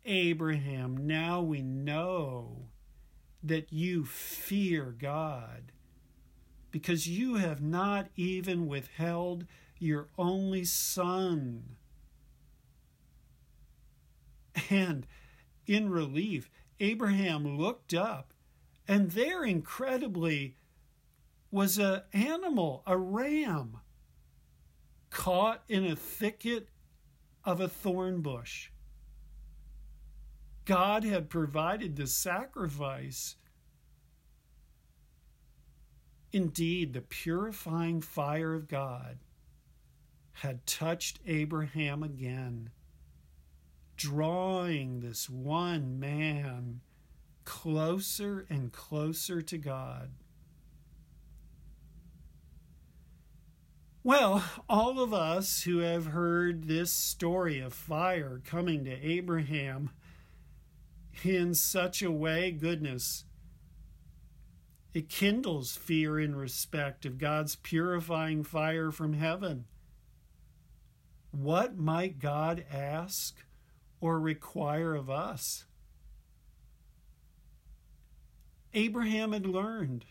Abraham, 0.04 1.08
now 1.08 1.42
we 1.42 1.60
know 1.60 2.68
that 3.42 3.72
you 3.72 4.04
fear 4.04 4.94
God 4.96 5.72
because 6.74 7.06
you 7.06 7.36
have 7.36 7.62
not 7.62 8.08
even 8.16 8.66
withheld 8.66 9.46
your 9.78 10.08
only 10.18 10.64
son. 10.64 11.76
And 14.68 15.06
in 15.68 15.88
relief, 15.88 16.50
Abraham 16.80 17.56
looked 17.56 17.94
up, 17.94 18.34
and 18.88 19.12
there 19.12 19.44
incredibly 19.44 20.56
was 21.52 21.78
an 21.78 22.02
animal, 22.12 22.82
a 22.88 22.98
ram, 22.98 23.76
caught 25.10 25.62
in 25.68 25.86
a 25.86 25.94
thicket 25.94 26.70
of 27.44 27.60
a 27.60 27.68
thorn 27.68 28.20
bush. 28.20 28.70
God 30.64 31.04
had 31.04 31.30
provided 31.30 31.94
the 31.94 32.08
sacrifice. 32.08 33.36
Indeed, 36.34 36.94
the 36.94 37.00
purifying 37.00 38.00
fire 38.00 38.54
of 38.54 38.66
God 38.66 39.18
had 40.32 40.66
touched 40.66 41.20
Abraham 41.28 42.02
again, 42.02 42.70
drawing 43.96 44.98
this 44.98 45.30
one 45.30 46.00
man 46.00 46.80
closer 47.44 48.46
and 48.50 48.72
closer 48.72 49.42
to 49.42 49.56
God. 49.56 50.10
Well, 54.02 54.42
all 54.68 54.98
of 54.98 55.14
us 55.14 55.62
who 55.62 55.78
have 55.78 56.06
heard 56.06 56.64
this 56.64 56.90
story 56.90 57.60
of 57.60 57.72
fire 57.72 58.42
coming 58.44 58.84
to 58.86 58.90
Abraham 58.90 59.90
in 61.22 61.54
such 61.54 62.02
a 62.02 62.10
way, 62.10 62.50
goodness, 62.50 63.24
it 64.94 65.08
kindles 65.08 65.76
fear 65.76 66.18
and 66.18 66.36
respect 66.36 67.04
of 67.04 67.18
God's 67.18 67.56
purifying 67.56 68.44
fire 68.44 68.92
from 68.92 69.12
heaven. 69.14 69.64
What 71.32 71.76
might 71.76 72.20
God 72.20 72.64
ask 72.72 73.44
or 74.00 74.20
require 74.20 74.94
of 74.94 75.10
us? 75.10 75.64
Abraham 78.72 79.32
had 79.32 79.46
learned 79.46 80.04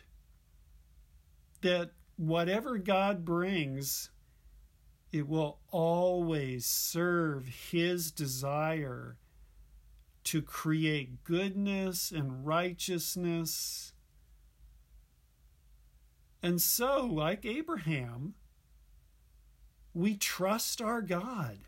that 1.62 1.92
whatever 2.18 2.78
God 2.78 3.24
brings, 3.24 4.10
it 5.14 5.30
will 5.30 5.60
always 5.70 6.66
serve 6.66 7.48
his 7.72 8.12
desire 8.12 9.18
to 10.26 10.42
create 10.42 11.24
goodness 11.24 12.12
and 12.12 12.46
righteousness. 12.46 13.93
And 16.44 16.62
so, 16.62 17.06
like 17.06 17.46
Abraham, 17.46 18.34
we 19.94 20.18
trust 20.18 20.82
our 20.82 21.02
God 21.02 21.60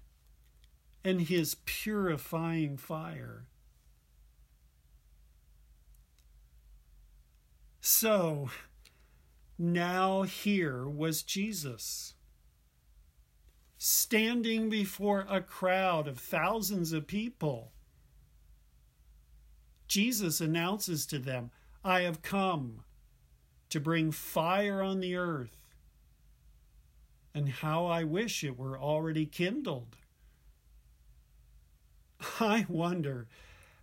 and 1.02 1.22
his 1.22 1.56
purifying 1.64 2.76
fire. 2.76 3.46
So, 7.80 8.50
now 9.58 10.24
here 10.24 10.86
was 10.86 11.24
Jesus, 11.24 12.16
standing 13.78 14.70
before 14.70 15.26
a 15.30 15.40
crowd 15.40 16.06
of 16.06 16.20
thousands 16.20 16.92
of 16.92 17.08
people. 17.08 17.72
Jesus 19.88 20.42
announces 20.42 21.06
to 21.06 21.20
them, 21.20 21.52
I 21.82 22.02
have 22.02 22.22
come 22.22 22.82
to 23.76 23.80
bring 23.82 24.10
fire 24.10 24.82
on 24.82 25.02
the 25.02 25.18
earth, 25.18 25.58
and 27.34 27.50
how 27.50 27.86
I 27.88 28.06
wish 28.06 28.42
it 28.42 28.58
were 28.58 28.80
already 28.80 29.26
kindled. 29.26 29.98
I 32.40 32.66
wonder 32.70 33.28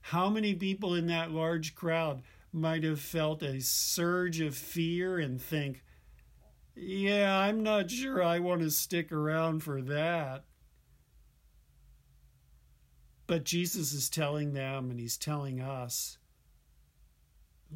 how 0.00 0.30
many 0.30 0.54
people 0.54 0.94
in 0.94 1.08
that 1.08 1.30
large 1.30 1.74
crowd 1.74 2.22
might 2.54 2.84
have 2.84 3.00
felt 3.00 3.42
a 3.42 3.60
surge 3.60 4.40
of 4.40 4.56
fear 4.56 5.18
and 5.18 5.38
think, 5.38 5.82
yeah, 6.74 7.38
I'm 7.40 7.62
not 7.62 7.90
sure 7.90 8.22
I 8.22 8.38
want 8.38 8.62
to 8.62 8.70
stick 8.70 9.12
around 9.12 9.62
for 9.62 9.82
that. 9.82 10.44
But 13.26 13.44
Jesus 13.44 13.92
is 13.92 14.08
telling 14.08 14.54
them, 14.54 14.90
and 14.90 14.98
he's 14.98 15.18
telling 15.18 15.60
us, 15.60 16.16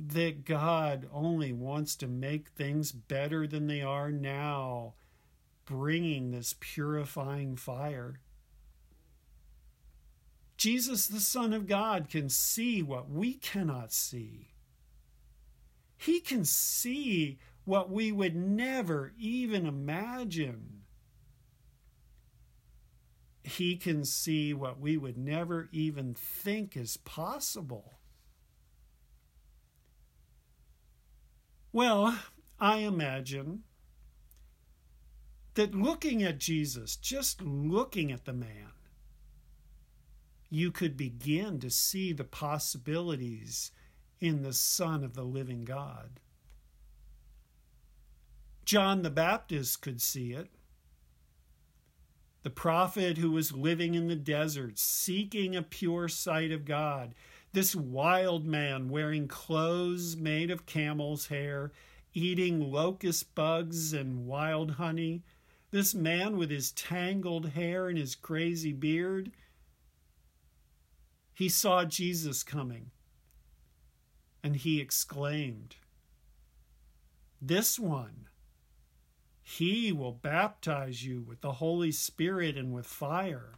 that 0.08 0.44
God 0.44 1.08
only 1.12 1.52
wants 1.52 1.96
to 1.96 2.06
make 2.06 2.48
things 2.48 2.92
better 2.92 3.46
than 3.46 3.66
they 3.66 3.82
are 3.82 4.10
now, 4.10 4.94
bringing 5.64 6.30
this 6.30 6.54
purifying 6.58 7.56
fire. 7.56 8.20
Jesus, 10.56 11.06
the 11.06 11.20
Son 11.20 11.52
of 11.52 11.66
God, 11.66 12.08
can 12.08 12.28
see 12.28 12.82
what 12.82 13.10
we 13.10 13.34
cannot 13.34 13.92
see. 13.92 14.52
He 15.96 16.20
can 16.20 16.44
see 16.44 17.38
what 17.64 17.90
we 17.90 18.12
would 18.12 18.36
never 18.36 19.12
even 19.18 19.66
imagine. 19.66 20.82
He 23.42 23.76
can 23.76 24.04
see 24.04 24.52
what 24.54 24.80
we 24.80 24.96
would 24.96 25.18
never 25.18 25.68
even 25.72 26.14
think 26.14 26.76
is 26.76 26.96
possible. 26.96 27.95
Well, 31.76 32.18
I 32.58 32.78
imagine 32.78 33.64
that 35.56 35.74
looking 35.74 36.22
at 36.22 36.38
Jesus, 36.38 36.96
just 36.96 37.42
looking 37.42 38.10
at 38.10 38.24
the 38.24 38.32
man, 38.32 38.72
you 40.48 40.72
could 40.72 40.96
begin 40.96 41.60
to 41.60 41.68
see 41.68 42.14
the 42.14 42.24
possibilities 42.24 43.72
in 44.20 44.42
the 44.42 44.54
Son 44.54 45.04
of 45.04 45.12
the 45.12 45.22
living 45.22 45.66
God. 45.66 46.18
John 48.64 49.02
the 49.02 49.10
Baptist 49.10 49.82
could 49.82 50.00
see 50.00 50.32
it. 50.32 50.48
The 52.42 52.48
prophet 52.48 53.18
who 53.18 53.32
was 53.32 53.52
living 53.52 53.92
in 53.92 54.08
the 54.08 54.16
desert, 54.16 54.78
seeking 54.78 55.54
a 55.54 55.60
pure 55.60 56.08
sight 56.08 56.52
of 56.52 56.64
God. 56.64 57.14
This 57.52 57.74
wild 57.74 58.44
man 58.44 58.88
wearing 58.88 59.28
clothes 59.28 60.16
made 60.16 60.50
of 60.50 60.66
camel's 60.66 61.28
hair, 61.28 61.72
eating 62.12 62.70
locust 62.70 63.34
bugs 63.34 63.92
and 63.92 64.26
wild 64.26 64.72
honey. 64.72 65.22
This 65.70 65.94
man 65.94 66.36
with 66.36 66.50
his 66.50 66.72
tangled 66.72 67.50
hair 67.50 67.88
and 67.88 67.98
his 67.98 68.14
crazy 68.14 68.72
beard. 68.72 69.32
He 71.32 71.48
saw 71.48 71.84
Jesus 71.84 72.42
coming 72.42 72.90
and 74.42 74.56
he 74.56 74.80
exclaimed, 74.80 75.74
This 77.42 77.78
one, 77.80 78.28
he 79.42 79.90
will 79.92 80.12
baptize 80.12 81.04
you 81.04 81.20
with 81.20 81.40
the 81.40 81.52
Holy 81.52 81.90
Spirit 81.90 82.56
and 82.56 82.72
with 82.72 82.86
fire. 82.86 83.54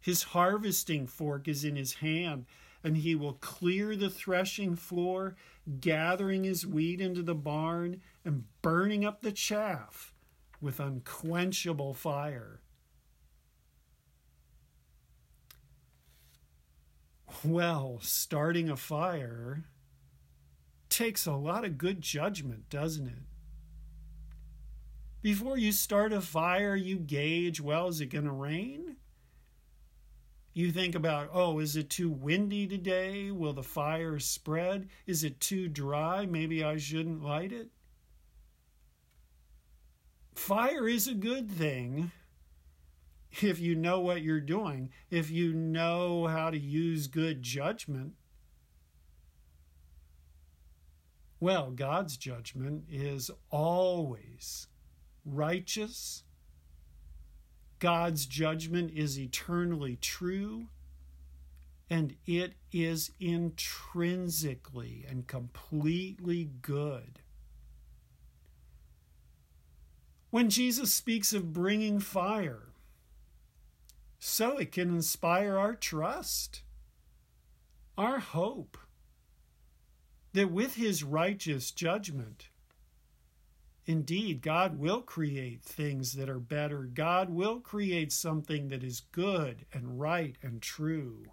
His 0.00 0.22
harvesting 0.24 1.06
fork 1.06 1.48
is 1.48 1.64
in 1.64 1.76
his 1.76 1.94
hand, 1.94 2.46
and 2.84 2.96
he 2.96 3.14
will 3.14 3.34
clear 3.34 3.96
the 3.96 4.10
threshing 4.10 4.76
floor, 4.76 5.34
gathering 5.80 6.44
his 6.44 6.66
wheat 6.66 7.00
into 7.00 7.22
the 7.22 7.34
barn 7.34 8.00
and 8.24 8.44
burning 8.62 9.04
up 9.04 9.22
the 9.22 9.32
chaff 9.32 10.14
with 10.60 10.80
unquenchable 10.80 11.94
fire. 11.94 12.60
Well, 17.44 17.98
starting 18.00 18.68
a 18.68 18.76
fire 18.76 19.64
takes 20.88 21.26
a 21.26 21.34
lot 21.34 21.64
of 21.64 21.78
good 21.78 22.00
judgment, 22.00 22.68
doesn't 22.70 23.06
it? 23.06 23.22
Before 25.20 25.58
you 25.58 25.72
start 25.72 26.12
a 26.12 26.20
fire, 26.20 26.74
you 26.76 26.96
gauge 26.96 27.60
well, 27.60 27.88
is 27.88 28.00
it 28.00 28.06
going 28.06 28.24
to 28.24 28.32
rain? 28.32 28.96
You 30.58 30.72
think 30.72 30.96
about, 30.96 31.30
oh, 31.32 31.60
is 31.60 31.76
it 31.76 31.88
too 31.88 32.10
windy 32.10 32.66
today? 32.66 33.30
Will 33.30 33.52
the 33.52 33.62
fire 33.62 34.18
spread? 34.18 34.88
Is 35.06 35.22
it 35.22 35.38
too 35.38 35.68
dry? 35.68 36.26
Maybe 36.26 36.64
I 36.64 36.78
shouldn't 36.78 37.22
light 37.22 37.52
it. 37.52 37.68
Fire 40.34 40.88
is 40.88 41.06
a 41.06 41.14
good 41.14 41.48
thing 41.48 42.10
if 43.40 43.60
you 43.60 43.76
know 43.76 44.00
what 44.00 44.22
you're 44.22 44.40
doing, 44.40 44.90
if 45.12 45.30
you 45.30 45.54
know 45.54 46.26
how 46.26 46.50
to 46.50 46.58
use 46.58 47.06
good 47.06 47.40
judgment, 47.40 48.14
well, 51.38 51.70
God's 51.70 52.16
judgment 52.16 52.82
is 52.90 53.30
always 53.52 54.66
righteous. 55.24 56.24
God's 57.78 58.26
judgment 58.26 58.90
is 58.92 59.18
eternally 59.18 59.96
true. 59.96 60.68
and 61.90 62.16
it 62.26 62.54
is 62.70 63.12
intrinsically 63.18 65.06
and 65.08 65.26
completely 65.26 66.50
good. 66.60 67.20
When 70.30 70.50
Jesus 70.50 70.92
speaks 70.92 71.32
of 71.32 71.52
bringing 71.54 72.00
fire, 72.00 72.64
so 74.18 74.58
it 74.58 74.72
can 74.72 74.90
inspire 74.90 75.56
our 75.56 75.74
trust, 75.74 76.62
our 77.96 78.18
hope, 78.18 78.76
that 80.34 80.50
with 80.50 80.74
his 80.74 81.02
righteous 81.02 81.70
judgment, 81.70 82.48
indeed, 83.88 84.42
God 84.42 84.78
will 84.78 85.00
create 85.00 85.62
things 85.62 86.12
that 86.12 86.28
are 86.28 86.38
better. 86.38 86.82
God 86.82 87.30
will 87.30 87.58
create 87.58 88.12
something 88.12 88.68
that 88.68 88.84
is 88.84 89.00
good 89.12 89.64
and 89.72 89.98
right 89.98 90.36
and 90.42 90.60
true. 90.60 91.24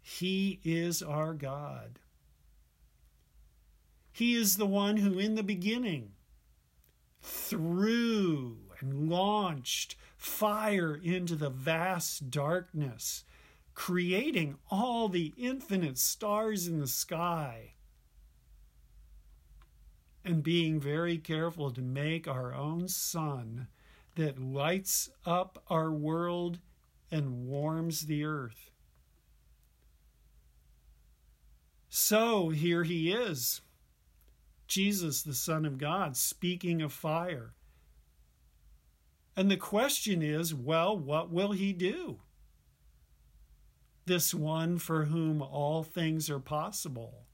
He 0.00 0.60
is 0.64 1.02
our 1.02 1.34
God. 1.34 1.98
He 4.12 4.34
is 4.34 4.56
the 4.56 4.66
one 4.66 4.96
who, 4.96 5.18
in 5.18 5.34
the 5.34 5.42
beginning, 5.42 6.12
threw 7.20 8.56
and 8.80 9.08
launched 9.10 9.96
fire 10.16 10.94
into 10.94 11.36
the 11.36 11.50
vast 11.50 12.30
darkness, 12.30 13.24
creating 13.74 14.56
all 14.70 15.08
the 15.08 15.34
infinite 15.36 15.98
stars 15.98 16.66
in 16.66 16.80
the 16.80 16.86
sky, 16.86 17.74
and 20.24 20.42
being 20.42 20.80
very 20.80 21.18
careful 21.18 21.70
to 21.70 21.82
make 21.82 22.28
our 22.28 22.54
own 22.54 22.88
sun 22.88 23.66
that 24.14 24.40
lights 24.40 25.10
up 25.24 25.62
our 25.68 25.90
world 25.90 26.58
and 27.10 27.46
warms 27.46 28.02
the 28.02 28.24
earth. 28.24 28.70
So 31.88 32.48
here 32.48 32.84
he 32.84 33.12
is, 33.12 33.60
Jesus, 34.66 35.22
the 35.22 35.34
Son 35.34 35.66
of 35.66 35.76
God, 35.76 36.16
speaking 36.16 36.80
of 36.80 36.92
fire. 36.92 37.52
And 39.36 39.50
the 39.50 39.56
question 39.56 40.22
is 40.22 40.54
well, 40.54 40.96
what 40.96 41.30
will 41.30 41.52
he 41.52 41.72
do? 41.72 42.20
This 44.06 44.34
one 44.34 44.78
for 44.78 45.04
whom 45.04 45.42
all 45.42 45.82
things 45.82 46.28
are 46.28 46.40
possible. 46.40 47.26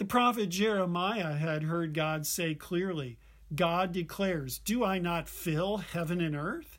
The 0.00 0.06
prophet 0.06 0.48
Jeremiah 0.48 1.34
had 1.34 1.64
heard 1.64 1.92
God 1.92 2.26
say 2.26 2.54
clearly, 2.54 3.18
God 3.54 3.92
declares, 3.92 4.58
Do 4.58 4.82
I 4.82 4.98
not 4.98 5.28
fill 5.28 5.76
heaven 5.76 6.22
and 6.22 6.34
earth? 6.34 6.78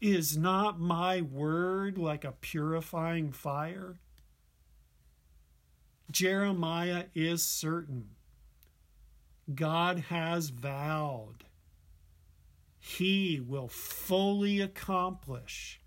Is 0.00 0.38
not 0.38 0.78
my 0.78 1.22
word 1.22 1.98
like 1.98 2.24
a 2.24 2.30
purifying 2.30 3.32
fire? 3.32 3.98
Jeremiah 6.08 7.06
is 7.16 7.42
certain. 7.42 8.10
God 9.52 9.98
has 10.08 10.50
vowed 10.50 11.46
he 12.78 13.40
will 13.44 13.66
fully 13.66 14.60
accomplish 14.60 15.80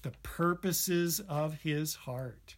the 0.00 0.12
purposes 0.22 1.20
of 1.20 1.60
his 1.60 1.94
heart. 1.94 2.56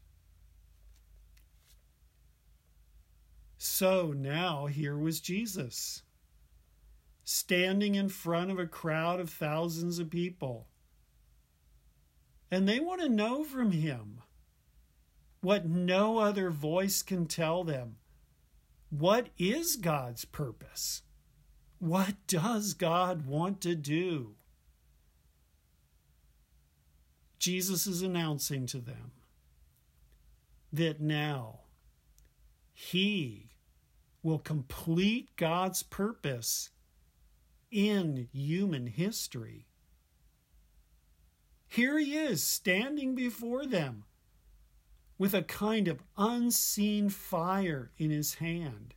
So 3.58 4.12
now 4.12 4.66
here 4.66 4.96
was 4.96 5.20
Jesus, 5.20 6.02
standing 7.24 7.94
in 7.94 8.08
front 8.08 8.50
of 8.50 8.58
a 8.58 8.66
crowd 8.66 9.20
of 9.20 9.30
thousands 9.30 9.98
of 9.98 10.10
people 10.10 10.68
and 12.50 12.68
they 12.68 12.80
want 12.80 13.00
to 13.00 13.08
know 13.08 13.44
from 13.44 13.72
him 13.72 14.22
what 15.40 15.66
no 15.66 16.18
other 16.18 16.50
voice 16.50 17.02
can 17.02 17.26
tell 17.26 17.64
them. 17.64 17.96
What 18.90 19.28
is 19.38 19.76
God's 19.76 20.24
purpose? 20.24 21.02
What 21.78 22.14
does 22.26 22.74
God 22.74 23.26
want 23.26 23.60
to 23.62 23.74
do? 23.74 24.36
Jesus 27.38 27.86
is 27.86 28.02
announcing 28.02 28.66
to 28.66 28.78
them 28.78 29.12
that 30.72 31.00
now 31.00 31.60
he 32.78 33.48
will 34.22 34.38
complete 34.38 35.34
God's 35.36 35.82
purpose 35.82 36.68
in 37.70 38.28
human 38.34 38.86
history. 38.86 39.64
Here 41.66 41.98
he 41.98 42.14
is 42.14 42.42
standing 42.42 43.14
before 43.14 43.64
them 43.64 44.04
with 45.16 45.32
a 45.32 45.42
kind 45.42 45.88
of 45.88 46.02
unseen 46.18 47.08
fire 47.08 47.92
in 47.96 48.10
his 48.10 48.34
hand. 48.34 48.94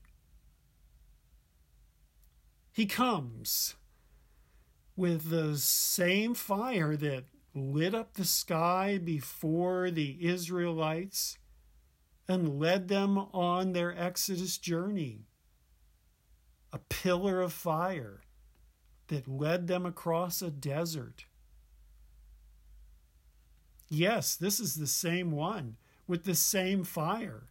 He 2.74 2.86
comes 2.86 3.76
with 4.98 5.30
the 5.30 5.56
same 5.56 6.34
fire 6.34 6.98
that 6.98 7.24
lit 7.56 7.96
up 7.96 8.16
the 8.16 8.26
sky 8.26 9.00
before 9.02 9.90
the 9.90 10.18
Israelites 10.20 11.38
and 12.30 12.60
led 12.60 12.88
them 12.88 13.18
on 13.18 13.74
their 13.74 13.98
Exodus 13.98 14.60
journey. 14.60 15.26
A 16.72 16.78
pillar 16.78 17.42
of 17.42 17.52
fire 17.52 18.22
that 19.08 19.28
led 19.28 19.66
them 19.66 19.84
across 19.84 20.44
a 20.44 20.52
desert. 20.52 21.26
Yes, 23.90 24.36
this 24.36 24.60
is 24.60 24.76
the 24.76 24.86
same 24.86 25.32
one 25.32 25.78
with 26.06 26.24
the 26.24 26.36
same 26.36 26.84
fire 26.84 27.48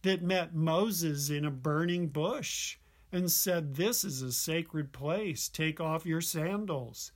that 0.00 0.22
met 0.22 0.54
Moses 0.54 1.28
in 1.28 1.44
a 1.44 1.50
burning 1.50 2.08
bush 2.08 2.78
and 3.12 3.30
said, 3.30 3.74
This 3.74 4.02
is 4.02 4.22
a 4.22 4.32
sacred 4.32 4.92
place, 4.92 5.46
take 5.46 5.78
off 5.78 6.06
your 6.06 6.22
sandals. 6.22 7.12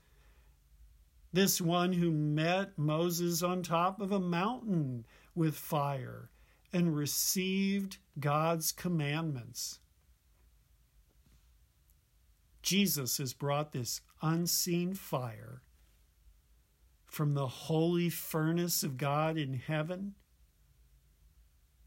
This 1.33 1.63
one 1.63 1.95
who 1.95 2.11
met 2.11 2.77
Moses 2.77 3.43
on 3.43 3.63
top 3.63 4.03
of 4.03 4.13
a 4.13 4.21
mountain 4.21 5.07
with 5.35 5.57
fire 5.57 6.29
and 6.75 6.97
received 6.97 7.99
God's 8.19 8.73
commandments. 8.73 9.79
Jesus 12.63 13.19
has 13.19 13.33
brought 13.33 13.71
this 13.71 14.01
unseen 14.21 14.95
fire 14.95 15.63
from 17.07 17.35
the 17.35 17.47
holy 17.47 18.11
furnace 18.11 18.83
of 18.83 18.97
God 18.97 19.39
in 19.39 19.55
heaven, 19.55 20.15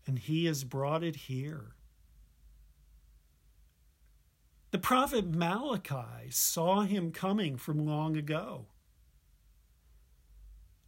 and 0.06 0.18
he 0.18 0.46
has 0.46 0.64
brought 0.64 1.04
it 1.04 1.18
here. 1.18 1.74
The 4.72 4.78
prophet 4.78 5.26
Malachi 5.26 6.30
saw 6.30 6.84
him 6.84 7.12
coming 7.12 7.58
from 7.58 7.86
long 7.86 8.16
ago. 8.16 8.68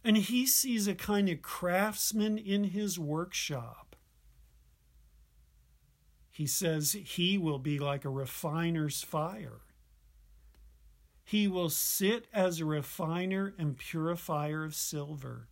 And 0.02 0.16
he 0.16 0.46
sees 0.46 0.88
a 0.88 0.94
kind 0.94 1.28
of 1.28 1.42
craftsman 1.42 2.38
in 2.38 2.64
his 2.64 2.98
workshop. 2.98 3.89
He 6.30 6.46
says 6.46 6.92
he 6.92 7.36
will 7.36 7.58
be 7.58 7.78
like 7.78 8.04
a 8.04 8.10
refiner's 8.10 9.02
fire. 9.02 9.60
He 11.24 11.46
will 11.46 11.70
sit 11.70 12.26
as 12.32 12.60
a 12.60 12.64
refiner 12.64 13.54
and 13.58 13.76
purifier 13.76 14.64
of 14.64 14.74
silver. 14.74 15.48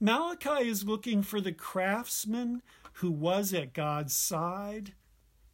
Malachi 0.00 0.68
is 0.68 0.84
looking 0.84 1.22
for 1.22 1.40
the 1.40 1.52
craftsman 1.52 2.62
who 2.94 3.10
was 3.10 3.54
at 3.54 3.72
God's 3.72 4.16
side, 4.16 4.94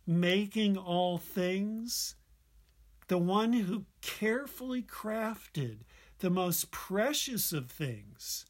making 0.07 0.77
all 0.77 1.19
things, 1.19 2.15
the 3.09 3.19
one 3.19 3.53
who 3.53 3.85
carefully 4.01 4.83
crafted 4.83 5.81
the 6.21 6.31
most 6.31 6.71
precious 6.71 7.53
of 7.53 7.71
things, 7.71 8.47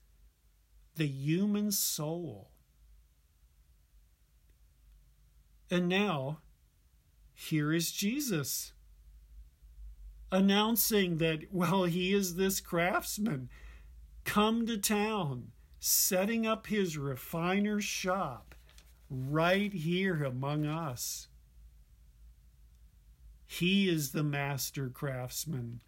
the 0.95 1.07
human 1.07 1.71
soul. 1.71 2.51
And 5.71 5.89
now, 5.89 6.39
here 7.35 7.73
is 7.73 7.93
Jesus 7.93 8.73
announcing 10.33 11.19
that, 11.19 11.53
well, 11.53 11.85
he 11.85 12.13
is 12.13 12.35
this 12.35 12.61
craftsman 12.61 13.49
come 14.25 14.67
to 14.67 14.77
town, 14.77 15.53
setting 15.79 16.47
up 16.47 16.67
his 16.67 16.99
refiner's 16.99 17.85
shop 17.85 18.55
right 19.11 19.73
here 19.73 20.25
among 20.25 20.67
us. 20.67 21.29
He 23.47 23.89
is 23.89 24.13
the 24.13 24.23
master 24.23 24.89
craftsman. 24.89 25.81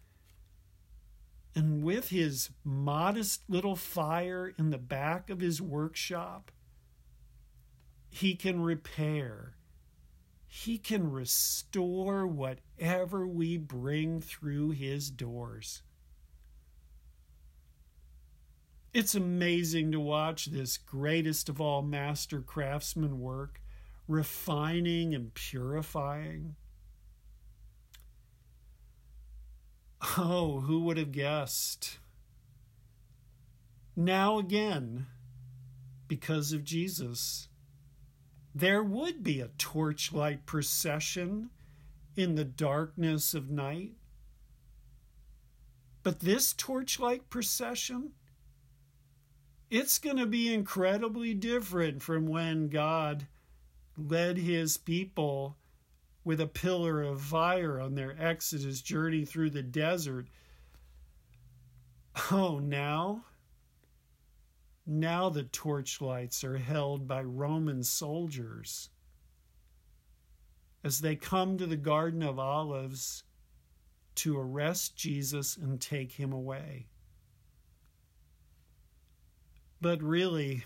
And 1.53 1.83
with 1.83 2.09
his 2.09 2.49
modest 2.63 3.43
little 3.49 3.75
fire 3.75 4.53
in 4.57 4.71
the 4.71 4.77
back 4.77 5.29
of 5.29 5.41
his 5.41 5.61
workshop, 5.61 6.51
he 8.09 8.35
can 8.35 8.61
repair, 8.61 9.53
He 10.53 10.77
can 10.77 11.09
restore 11.09 12.27
whatever 12.27 13.25
we 13.25 13.55
bring 13.55 14.19
through 14.19 14.71
His 14.71 15.09
doors. 15.09 15.81
It's 18.93 19.15
amazing 19.15 19.93
to 19.93 19.99
watch 20.01 20.47
this 20.47 20.77
greatest 20.77 21.47
of 21.47 21.61
all 21.61 21.81
master 21.81 22.41
craftsmen 22.41 23.21
work, 23.21 23.61
refining 24.09 25.15
and 25.15 25.33
purifying. 25.33 26.57
Oh, 30.17 30.59
who 30.59 30.81
would 30.81 30.97
have 30.97 31.13
guessed? 31.13 31.97
Now 33.95 34.37
again, 34.37 35.07
because 36.09 36.51
of 36.51 36.65
Jesus, 36.65 37.47
there 38.53 38.83
would 38.83 39.23
be 39.23 39.39
a 39.39 39.49
torchlight 39.57 40.45
procession 40.45 41.49
in 42.15 42.35
the 42.35 42.45
darkness 42.45 43.33
of 43.33 43.49
night. 43.49 43.93
But 46.03 46.19
this 46.19 46.53
torchlight 46.53 47.29
procession, 47.29 48.11
it's 49.69 49.99
going 49.99 50.17
to 50.17 50.25
be 50.25 50.53
incredibly 50.53 51.33
different 51.33 52.01
from 52.01 52.25
when 52.25 52.67
God 52.69 53.27
led 53.97 54.37
his 54.37 54.77
people 54.77 55.57
with 56.23 56.41
a 56.41 56.47
pillar 56.47 57.01
of 57.01 57.21
fire 57.21 57.79
on 57.79 57.95
their 57.95 58.15
exodus 58.19 58.81
journey 58.81 59.25
through 59.25 59.51
the 59.51 59.63
desert. 59.63 60.27
Oh, 62.31 62.59
now? 62.59 63.23
Now 64.85 65.29
the 65.29 65.43
torchlights 65.43 66.43
are 66.43 66.57
held 66.57 67.07
by 67.07 67.21
Roman 67.23 67.83
soldiers. 67.83 68.89
As 70.83 70.99
they 70.99 71.15
come 71.15 71.57
to 71.57 71.67
the 71.67 71.77
Garden 71.77 72.23
of 72.23 72.39
Olives 72.39 73.23
to 74.15 74.37
arrest 74.37 74.95
Jesus 74.95 75.55
and 75.55 75.79
take 75.79 76.13
him 76.13 76.33
away. 76.33 76.87
But 79.79 80.01
really, 80.01 80.65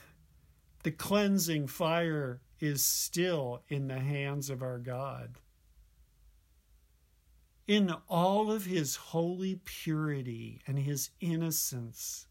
the 0.84 0.92
cleansing 0.92 1.68
fire 1.68 2.42
is 2.60 2.84
still 2.84 3.64
in 3.68 3.88
the 3.88 4.00
hands 4.00 4.50
of 4.50 4.62
our 4.62 4.80
God 4.80 5.38
in 7.68 7.92
all 8.08 8.52
of 8.52 8.66
his 8.66 8.96
holy 8.96 9.60
purity 9.66 10.62
and 10.68 10.78
his 10.80 11.10
innocence, 11.20 12.28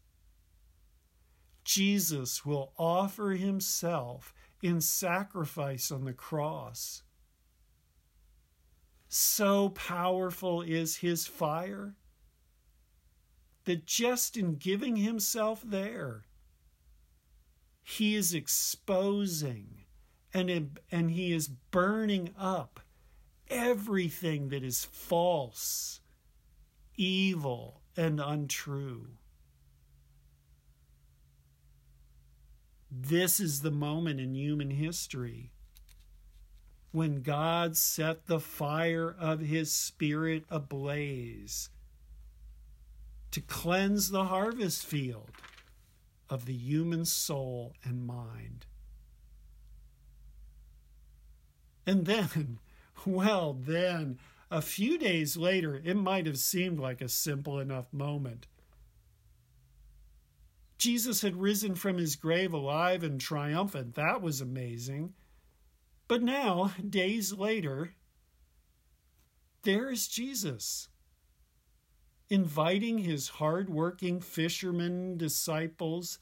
Jesus 1.65 2.45
will 2.45 2.71
offer 2.77 3.31
himself 3.31 4.33
in 4.61 4.79
sacrifice 4.79 5.91
on 5.91 6.05
the 6.05 6.13
cross. 6.13 7.03
So 9.09 9.69
powerful 9.69 10.61
is 10.61 10.97
his 10.97 11.25
fire 11.27 11.95
that 13.65 13.85
just 13.85 14.37
in 14.37 14.55
giving 14.55 14.95
himself 14.95 15.63
there, 15.65 16.25
he 17.81 18.15
is 18.15 18.33
exposing 18.33 19.85
and, 20.33 20.79
and 20.91 21.11
he 21.11 21.33
is 21.33 21.47
burning 21.47 22.29
up 22.37 22.79
everything 23.47 24.49
that 24.49 24.63
is 24.63 24.85
false, 24.85 25.99
evil, 26.95 27.81
and 27.97 28.19
untrue. 28.19 29.07
This 32.97 33.41
is 33.41 33.61
the 33.61 33.71
moment 33.71 34.21
in 34.21 34.35
human 34.35 34.69
history 34.69 35.51
when 36.91 37.21
God 37.21 37.75
set 37.75 38.27
the 38.27 38.39
fire 38.39 39.13
of 39.19 39.41
His 39.41 39.73
Spirit 39.73 40.45
ablaze 40.49 41.69
to 43.31 43.41
cleanse 43.41 44.11
the 44.11 44.25
harvest 44.25 44.85
field 44.85 45.31
of 46.29 46.45
the 46.45 46.53
human 46.53 47.03
soul 47.03 47.73
and 47.83 48.07
mind. 48.07 48.65
And 51.85 52.05
then 52.05 52.59
well, 53.05 53.53
then, 53.53 54.19
a 54.49 54.61
few 54.61 54.97
days 54.97 55.35
later, 55.35 55.81
it 55.83 55.97
might 55.97 56.25
have 56.27 56.39
seemed 56.39 56.79
like 56.79 57.01
a 57.01 57.09
simple 57.09 57.59
enough 57.59 57.91
moment. 57.91 58.47
Jesus 60.77 61.21
had 61.21 61.35
risen 61.35 61.75
from 61.75 61.97
his 61.97 62.15
grave 62.15 62.53
alive 62.53 63.03
and 63.03 63.19
triumphant. 63.19 63.95
That 63.95 64.21
was 64.21 64.41
amazing. 64.41 65.13
But 66.07 66.21
now, 66.21 66.73
days 66.87 67.33
later, 67.33 67.93
there 69.63 69.89
is 69.89 70.07
Jesus, 70.07 70.89
inviting 72.29 72.99
his 72.99 73.29
hard-working 73.29 74.21
fishermen 74.21 75.17
disciples 75.17 76.19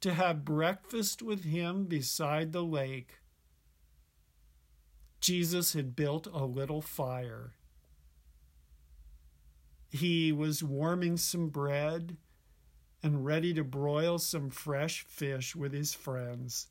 to 0.00 0.12
have 0.12 0.44
breakfast 0.44 1.22
with 1.22 1.44
him 1.44 1.84
beside 1.84 2.52
the 2.52 2.64
lake 2.64 3.20
Jesus 5.22 5.72
had 5.72 5.94
built 5.94 6.26
a 6.26 6.44
little 6.44 6.82
fire. 6.82 7.52
He 9.88 10.32
was 10.32 10.64
warming 10.64 11.16
some 11.16 11.48
bread 11.48 12.16
and 13.02 13.24
ready 13.24 13.52
to 13.54 13.64
broil 13.64 14.18
some 14.18 14.50
fresh 14.50 15.04
fish 15.06 15.56
with 15.56 15.72
his 15.72 15.92
friends. 15.92 16.68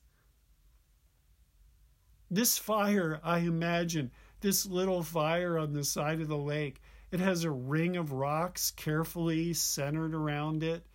This 2.29 2.57
fire, 2.57 3.19
I 3.23 3.39
imagine, 3.39 4.11
this 4.39 4.65
little 4.65 5.03
fire 5.03 5.57
on 5.57 5.73
the 5.73 5.83
side 5.83 6.21
of 6.21 6.29
the 6.29 6.37
lake, 6.37 6.81
it 7.11 7.19
has 7.19 7.43
a 7.43 7.51
ring 7.51 7.97
of 7.97 8.13
rocks 8.13 8.71
carefully 8.71 9.53
centered 9.53 10.15
around 10.15 10.63
it. 10.63 10.85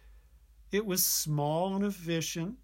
It 0.73 0.87
was 0.87 1.05
small 1.05 1.77
and 1.77 1.85
efficient. 1.85 2.57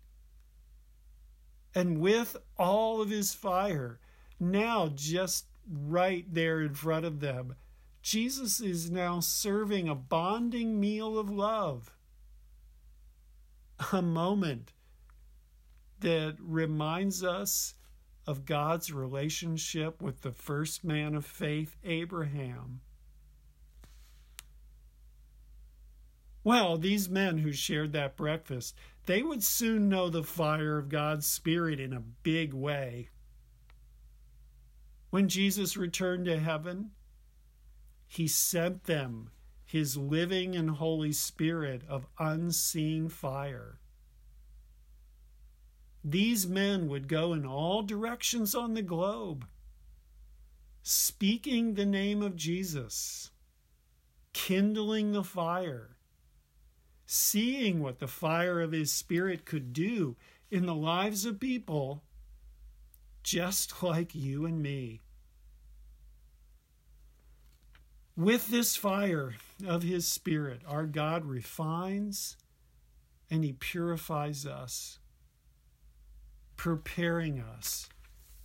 And 1.74 2.00
with 2.00 2.36
all 2.58 3.02
of 3.02 3.10
his 3.10 3.34
fire, 3.34 4.00
now 4.40 4.88
just 4.94 5.46
right 5.70 6.24
there 6.32 6.60
in 6.62 6.74
front 6.74 7.04
of 7.04 7.20
them. 7.20 7.54
Jesus 8.02 8.60
is 8.60 8.90
now 8.90 9.20
serving 9.20 9.88
a 9.88 9.94
bonding 9.94 10.80
meal 10.80 11.18
of 11.18 11.30
love. 11.30 11.94
A 13.90 14.02
moment 14.02 14.74
that 16.00 16.36
reminds 16.38 17.24
us 17.24 17.74
of 18.26 18.44
God's 18.44 18.92
relationship 18.92 20.00
with 20.00 20.20
the 20.20 20.32
first 20.32 20.84
man 20.84 21.14
of 21.14 21.24
faith, 21.24 21.76
Abraham. 21.82 22.80
Well, 26.44 26.76
these 26.76 27.08
men 27.08 27.38
who 27.38 27.52
shared 27.52 27.92
that 27.92 28.16
breakfast, 28.16 28.76
they 29.06 29.22
would 29.22 29.42
soon 29.42 29.88
know 29.88 30.08
the 30.08 30.24
fire 30.24 30.78
of 30.78 30.88
God's 30.88 31.26
Spirit 31.26 31.80
in 31.80 31.92
a 31.92 32.00
big 32.00 32.52
way. 32.52 33.08
When 35.10 35.28
Jesus 35.28 35.76
returned 35.76 36.24
to 36.26 36.38
heaven, 36.38 36.90
he 38.06 38.26
sent 38.26 38.84
them 38.84 39.30
his 39.72 39.96
living 39.96 40.54
and 40.54 40.68
Holy 40.68 41.12
Spirit 41.12 41.80
of 41.88 42.06
unseen 42.18 43.08
fire. 43.08 43.78
These 46.04 46.46
men 46.46 46.88
would 46.88 47.08
go 47.08 47.32
in 47.32 47.46
all 47.46 47.80
directions 47.80 48.54
on 48.54 48.74
the 48.74 48.82
globe, 48.82 49.46
speaking 50.82 51.72
the 51.72 51.86
name 51.86 52.20
of 52.20 52.36
Jesus, 52.36 53.30
kindling 54.34 55.12
the 55.12 55.24
fire, 55.24 55.96
seeing 57.06 57.80
what 57.80 57.98
the 57.98 58.06
fire 58.06 58.60
of 58.60 58.72
his 58.72 58.92
Spirit 58.92 59.46
could 59.46 59.72
do 59.72 60.16
in 60.50 60.66
the 60.66 60.74
lives 60.74 61.24
of 61.24 61.40
people 61.40 62.02
just 63.22 63.82
like 63.82 64.14
you 64.14 64.44
and 64.44 64.60
me. 64.62 65.00
With 68.14 68.48
this 68.48 68.76
fire 68.76 69.32
of 69.66 69.82
His 69.82 70.06
Spirit, 70.06 70.62
our 70.66 70.86
God 70.86 71.24
refines 71.24 72.36
and 73.30 73.44
He 73.44 73.52
purifies 73.52 74.46
us, 74.46 74.98
preparing 76.56 77.40
us 77.40 77.88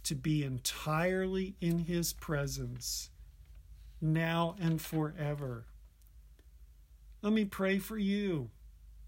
to 0.03 0.15
be 0.15 0.43
entirely 0.43 1.55
in 1.59 1.79
His 1.79 2.13
presence 2.13 3.09
now 3.99 4.55
and 4.59 4.81
forever. 4.81 5.65
Let 7.21 7.33
me 7.33 7.45
pray 7.45 7.79
for 7.79 7.97
you 7.97 8.49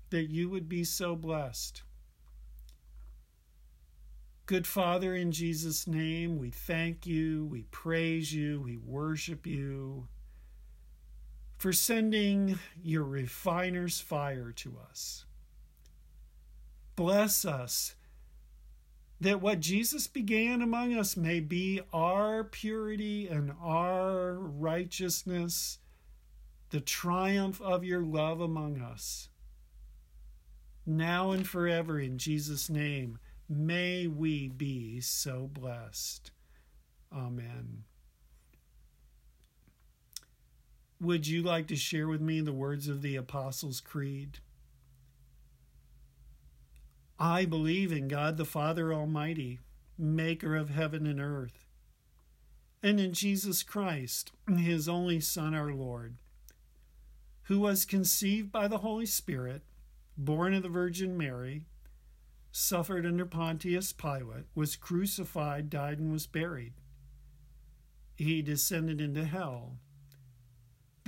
that 0.10 0.30
you 0.30 0.50
would 0.50 0.68
be 0.68 0.84
so 0.84 1.16
blessed. 1.16 1.84
Good 4.46 4.66
Father, 4.66 5.14
in 5.14 5.32
Jesus' 5.32 5.86
name, 5.86 6.40
we 6.40 6.50
thank 6.50 7.06
you, 7.06 7.46
we 7.46 7.64
praise 7.70 8.34
you, 8.34 8.60
we 8.62 8.78
worship 8.78 9.46
you 9.46 10.08
for 11.60 11.74
sending 11.74 12.58
your 12.82 13.04
refiner's 13.04 14.00
fire 14.00 14.54
to 14.54 14.78
us. 14.90 15.26
Bless 16.96 17.44
us 17.44 17.96
that 19.20 19.42
what 19.42 19.60
Jesus 19.60 20.08
began 20.08 20.62
among 20.62 20.98
us 20.98 21.18
may 21.18 21.42
be 21.42 21.82
our 21.92 22.46
purity 22.46 23.28
and 23.28 23.52
our 23.62 24.36
righteousness, 24.36 25.80
the 26.70 26.80
triumph 26.80 27.62
of 27.62 27.84
your 27.84 28.04
love 28.04 28.40
among 28.40 28.80
us. 28.80 29.28
Now 30.86 31.32
and 31.32 31.46
forever, 31.46 32.00
in 32.00 32.18
Jesus' 32.18 32.70
name, 32.70 33.20
may 33.50 34.08
we 34.08 34.48
be 34.48 35.02
so 35.02 35.50
blessed. 35.52 36.32
Amen. 37.14 37.84
Would 41.02 41.28
you 41.28 41.42
like 41.42 41.68
to 41.68 41.78
share 41.78 42.10
with 42.10 42.20
me 42.20 42.42
the 42.42 42.52
words 42.52 42.90
of 42.90 43.02
the 43.02 43.16
Apostles' 43.16 43.80
Creed? 43.80 44.40
I 47.18 47.46
believe 47.46 47.94
in 47.94 48.10
God 48.10 48.36
the 48.36 48.44
Father 48.44 48.94
Almighty, 48.94 49.60
maker 49.98 50.58
of 50.58 50.70
heaven 50.70 51.08
and 51.08 51.22
earth, 51.22 51.66
and 52.84 53.00
in 53.00 53.14
Jesus 53.14 53.64
Christ, 53.64 54.34
his 54.48 54.90
only 54.90 55.22
Son, 55.22 55.54
our 55.54 55.74
Lord, 55.74 56.16
who 57.44 57.62
was 57.62 57.86
conceived 57.86 58.52
by 58.52 58.68
the 58.68 58.80
Holy 58.80 59.06
Spirit, 59.06 59.62
born 60.18 60.54
of 60.54 60.64
the 60.64 60.70
Virgin 60.70 61.18
Mary, 61.18 61.66
suffered 62.52 63.06
under 63.06 63.26
Pontius 63.26 63.94
Pilate, 63.94 64.48
was 64.54 64.76
crucified, 64.76 65.70
died, 65.70 66.00
and 66.00 66.12
was 66.12 66.28
buried. 66.28 66.74
He 68.16 68.42
descended 68.42 69.00
into 69.00 69.24
hell. 69.24 69.78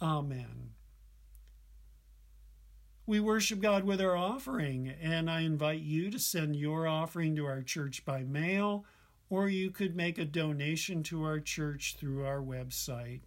Amen 0.00 0.66
we 3.06 3.20
worship 3.20 3.60
God 3.60 3.84
with 3.84 4.00
our 4.00 4.16
offering, 4.16 4.92
and 5.00 5.30
I 5.30 5.42
invite 5.42 5.80
you 5.80 6.10
to 6.10 6.18
send 6.18 6.56
your 6.56 6.88
offering 6.88 7.36
to 7.36 7.46
our 7.46 7.62
church 7.62 8.04
by 8.04 8.24
mail, 8.24 8.84
or 9.30 9.48
you 9.48 9.70
could 9.70 9.94
make 9.94 10.18
a 10.18 10.24
donation 10.24 11.04
to 11.04 11.22
our 11.22 11.38
church 11.38 11.96
through 11.98 12.24
our 12.26 12.40
website. 12.40 13.20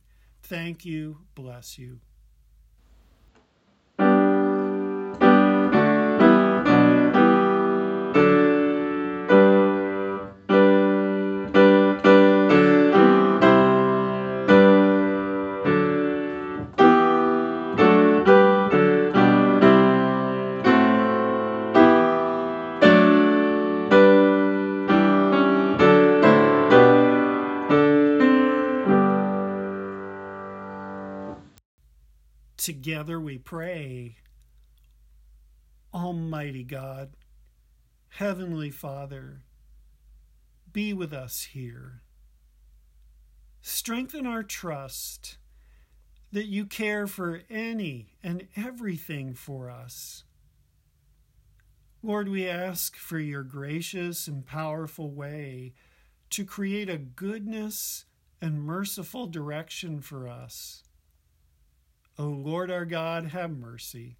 Thank 0.43 0.86
you. 0.86 1.20
Bless 1.34 1.78
you. 1.78 2.01
Together 32.99 33.21
we 33.21 33.37
pray. 33.37 34.17
Almighty 35.93 36.65
God, 36.65 37.11
Heavenly 38.09 38.71
Father, 38.71 39.43
be 40.73 40.91
with 40.91 41.13
us 41.13 41.43
here. 41.53 42.01
Strengthen 43.61 44.27
our 44.27 44.43
trust 44.43 45.37
that 46.33 46.47
you 46.47 46.65
care 46.65 47.07
for 47.07 47.43
any 47.49 48.17
and 48.21 48.49
everything 48.57 49.33
for 49.33 49.69
us. 49.69 50.25
Lord, 52.03 52.27
we 52.27 52.49
ask 52.49 52.97
for 52.97 53.17
your 53.17 53.43
gracious 53.43 54.27
and 54.27 54.45
powerful 54.45 55.09
way 55.09 55.71
to 56.31 56.43
create 56.43 56.89
a 56.89 56.97
goodness 56.97 58.03
and 58.41 58.61
merciful 58.61 59.25
direction 59.25 60.01
for 60.01 60.27
us. 60.27 60.83
O 62.20 62.26
Lord 62.26 62.70
our 62.70 62.84
God, 62.84 63.28
have 63.28 63.49
mercy. 63.49 64.17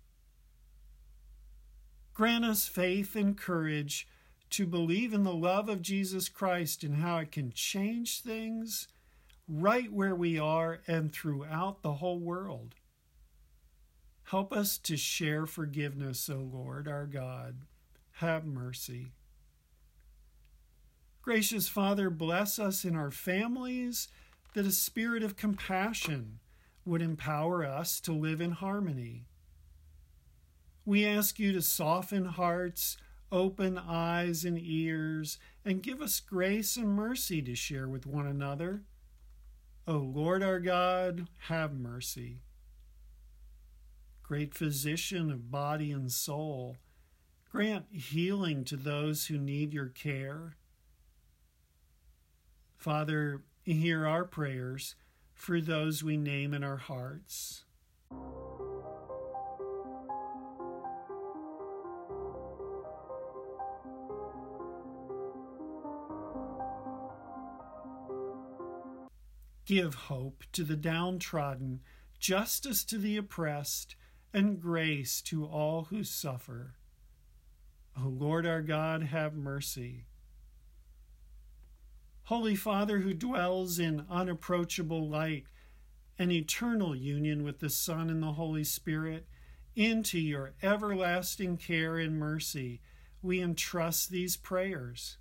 Grant 2.14 2.46
us 2.46 2.66
faith 2.66 3.14
and 3.14 3.38
courage 3.38 4.08
to 4.52 4.66
believe 4.66 5.14
in 5.14 5.24
the 5.24 5.34
love 5.34 5.68
of 5.68 5.82
Jesus 5.82 6.30
Christ 6.30 6.82
and 6.86 6.96
how 6.96 7.18
it 7.18 7.34
can 7.34 7.52
change 7.52 8.22
things 8.22 8.88
right 9.50 9.92
where 9.92 10.16
we 10.16 10.40
are 10.40 10.80
and 10.88 11.12
throughout 11.12 11.82
the 11.82 11.96
whole 11.96 12.20
world. 12.20 12.76
Help 14.24 14.54
us 14.54 14.78
to 14.78 14.96
share 14.96 15.46
forgiveness, 15.46 16.30
O 16.30 16.38
Lord 16.38 16.88
our 16.88 17.06
God. 17.06 17.64
Have 18.14 18.46
mercy. 18.46 19.12
Gracious 21.22 21.68
Father, 21.68 22.10
bless 22.10 22.60
us 22.60 22.86
in 22.86 22.96
our 22.96 23.12
families 23.12 24.08
that 24.54 24.66
a 24.66 24.72
spirit 24.72 25.22
of 25.22 25.36
compassion 25.36 26.40
would 26.90 27.02
empower 27.02 27.64
us 27.64 28.00
to 28.02 28.12
live 28.12 28.42
in 28.42 28.52
harmony. 28.52 29.28
We 30.86 31.06
ask 31.06 31.38
you 31.38 31.54
to 31.54 31.62
soften 31.62 32.26
hearts, 32.26 32.98
open 33.32 33.78
eyes 33.78 34.44
and 34.44 34.58
ears, 34.60 35.38
and 35.64 35.84
give 35.84 36.02
us 36.02 36.20
grace 36.20 36.78
and 36.78 36.90
mercy 36.90 37.44
to 37.44 37.54
share 37.54 37.88
with 37.88 38.08
one 38.08 38.26
another. 38.26 38.82
O 39.88 39.98
Lord 39.98 40.42
our 40.42 40.60
God, 40.60 41.28
have 41.48 41.74
mercy. 41.74 42.40
Great 44.24 44.56
physician 44.56 45.32
of 45.32 45.52
body 45.52 45.92
and 45.92 46.12
soul, 46.12 46.78
grant 47.52 47.86
healing 47.92 48.64
to 48.66 48.76
those 48.76 49.28
who 49.28 49.38
need 49.38 49.74
your 49.74 49.90
care. 49.90 50.56
Father, 52.78 53.44
hear 53.64 54.08
our 54.08 54.26
prayers 54.26 54.96
for 55.40 55.62
those 55.62 56.04
we 56.04 56.18
name 56.18 56.54
in 56.54 56.66
our 56.66 56.76
hearts. 56.76 57.64
Give 69.66 69.96
hope 69.96 70.44
to 70.52 70.66
the 70.66 70.76
downtrodden, 70.76 71.80
justice 72.20 72.84
to 72.84 72.98
the 72.98 73.16
oppressed, 73.16 73.96
and 74.34 74.60
grace 74.60 75.22
to 75.22 75.46
all 75.46 75.86
who 75.86 76.04
suffer. 76.04 76.76
O 77.98 78.10
Lord 78.10 78.46
our 78.46 78.62
God, 78.62 79.04
have 79.04 79.34
mercy. 79.36 80.09
Holy 82.30 82.54
Father, 82.54 83.00
who 83.00 83.12
dwells 83.16 83.80
in 83.80 84.06
unapproachable 84.08 85.10
light 85.10 85.46
and 86.20 86.32
eternal 86.32 86.96
union 86.96 87.44
with 87.44 87.58
the 87.58 87.72
Son 87.72 88.08
and 88.08 88.22
the 88.22 88.34
Holy 88.34 88.64
Spirit, 88.64 89.26
into 89.76 90.20
your 90.20 90.54
everlasting 90.62 91.58
care 91.58 91.98
and 91.98 92.20
mercy, 92.20 92.82
we 93.24 93.42
entrust 93.42 94.12
these 94.12 94.38
prayers. 94.38 95.18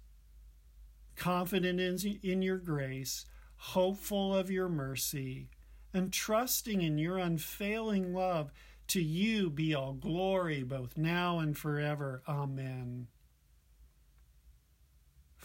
Confident 1.17 1.81
in, 1.81 2.19
in 2.23 2.43
your 2.43 2.59
grace, 2.59 3.25
hopeful 3.57 4.37
of 4.37 4.51
your 4.51 4.69
mercy, 4.69 5.49
and 5.95 6.13
trusting 6.13 6.83
in 6.83 6.99
your 6.99 7.17
unfailing 7.17 8.13
love, 8.13 8.53
to 8.87 9.03
you 9.03 9.49
be 9.49 9.75
all 9.75 9.95
glory 9.95 10.63
both 10.63 10.99
now 10.99 11.39
and 11.39 11.57
forever. 11.57 12.23
Amen. 12.29 13.07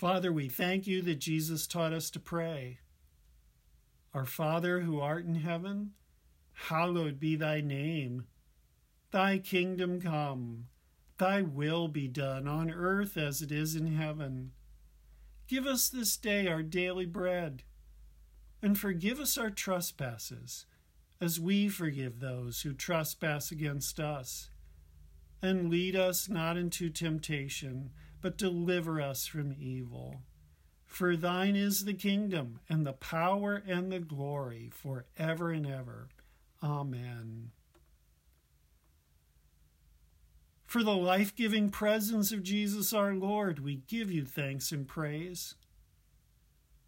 Father, 0.04 0.34
we 0.34 0.50
thank 0.50 0.86
you 0.86 1.02
that 1.04 1.20
Jesus 1.20 1.66
taught 1.66 1.94
us 1.94 2.10
to 2.10 2.20
pray. 2.20 2.80
Our 4.14 4.26
Father 4.26 4.82
who 4.82 5.00
art 5.00 5.24
in 5.24 5.36
heaven, 5.36 5.92
hallowed 6.52 7.22
be 7.22 7.38
thy 7.38 7.62
name. 7.62 8.26
Thy 9.12 9.38
kingdom 9.38 10.02
come, 10.02 10.66
thy 11.18 11.42
will 11.42 11.88
be 11.88 12.10
done 12.10 12.50
on 12.50 12.70
earth 12.70 13.16
as 13.16 13.42
it 13.42 13.50
is 13.50 13.78
in 13.78 13.96
heaven. 13.96 14.52
Give 15.48 15.66
us 15.66 15.88
this 15.88 16.18
day 16.18 16.48
our 16.48 16.64
daily 16.64 17.06
bread, 17.06 17.64
and 18.62 18.78
forgive 18.78 19.22
us 19.22 19.38
our 19.38 19.52
trespasses, 19.52 20.66
as 21.22 21.40
we 21.40 21.70
forgive 21.70 22.20
those 22.20 22.64
who 22.64 22.74
trespass 22.74 23.52
against 23.52 24.02
us. 24.02 24.50
And 25.42 25.70
lead 25.70 25.96
us 25.96 26.28
not 26.28 26.58
into 26.58 26.90
temptation 26.90 27.92
but 28.24 28.38
deliver 28.38 29.00
us 29.02 29.28
from 29.28 29.54
evil. 29.60 30.22
For 30.88 31.18
thine 31.18 31.56
is 31.56 31.84
the 31.84 31.94
kingdom, 31.94 32.62
and 32.70 32.88
the 32.88 32.94
power, 32.94 33.62
and 33.68 33.92
the 33.92 34.00
glory, 34.00 34.70
for 34.72 35.06
ever 35.18 35.52
and 35.52 35.68
ever. 35.68 36.08
Amen. 36.64 37.52
For 40.66 40.84
the 40.84 40.96
life 40.96 41.36
giving 41.36 41.70
presence 41.70 42.32
of 42.32 42.44
Jesus 42.44 42.94
our 42.94 43.14
Lord, 43.14 43.60
we 43.60 43.84
give 43.88 44.10
you 44.10 44.24
thanks 44.24 44.72
and 44.72 44.88
praise. 44.88 45.56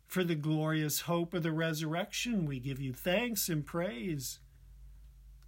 For 0.08 0.24
the 0.24 0.36
glorious 0.36 1.02
hope 1.02 1.34
of 1.34 1.44
the 1.44 1.52
resurrection, 1.52 2.46
we 2.46 2.60
give 2.60 2.80
you 2.80 2.94
thanks 2.94 3.50
and 3.50 3.66
praise. 3.66 4.40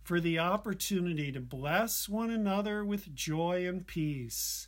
For 0.04 0.20
the 0.20 0.38
opportunity 0.40 1.32
to 1.32 1.40
bless 1.40 2.10
one 2.10 2.30
another 2.30 2.84
with 2.84 3.16
joy 3.16 3.66
and 3.66 3.88
peace, 3.88 4.68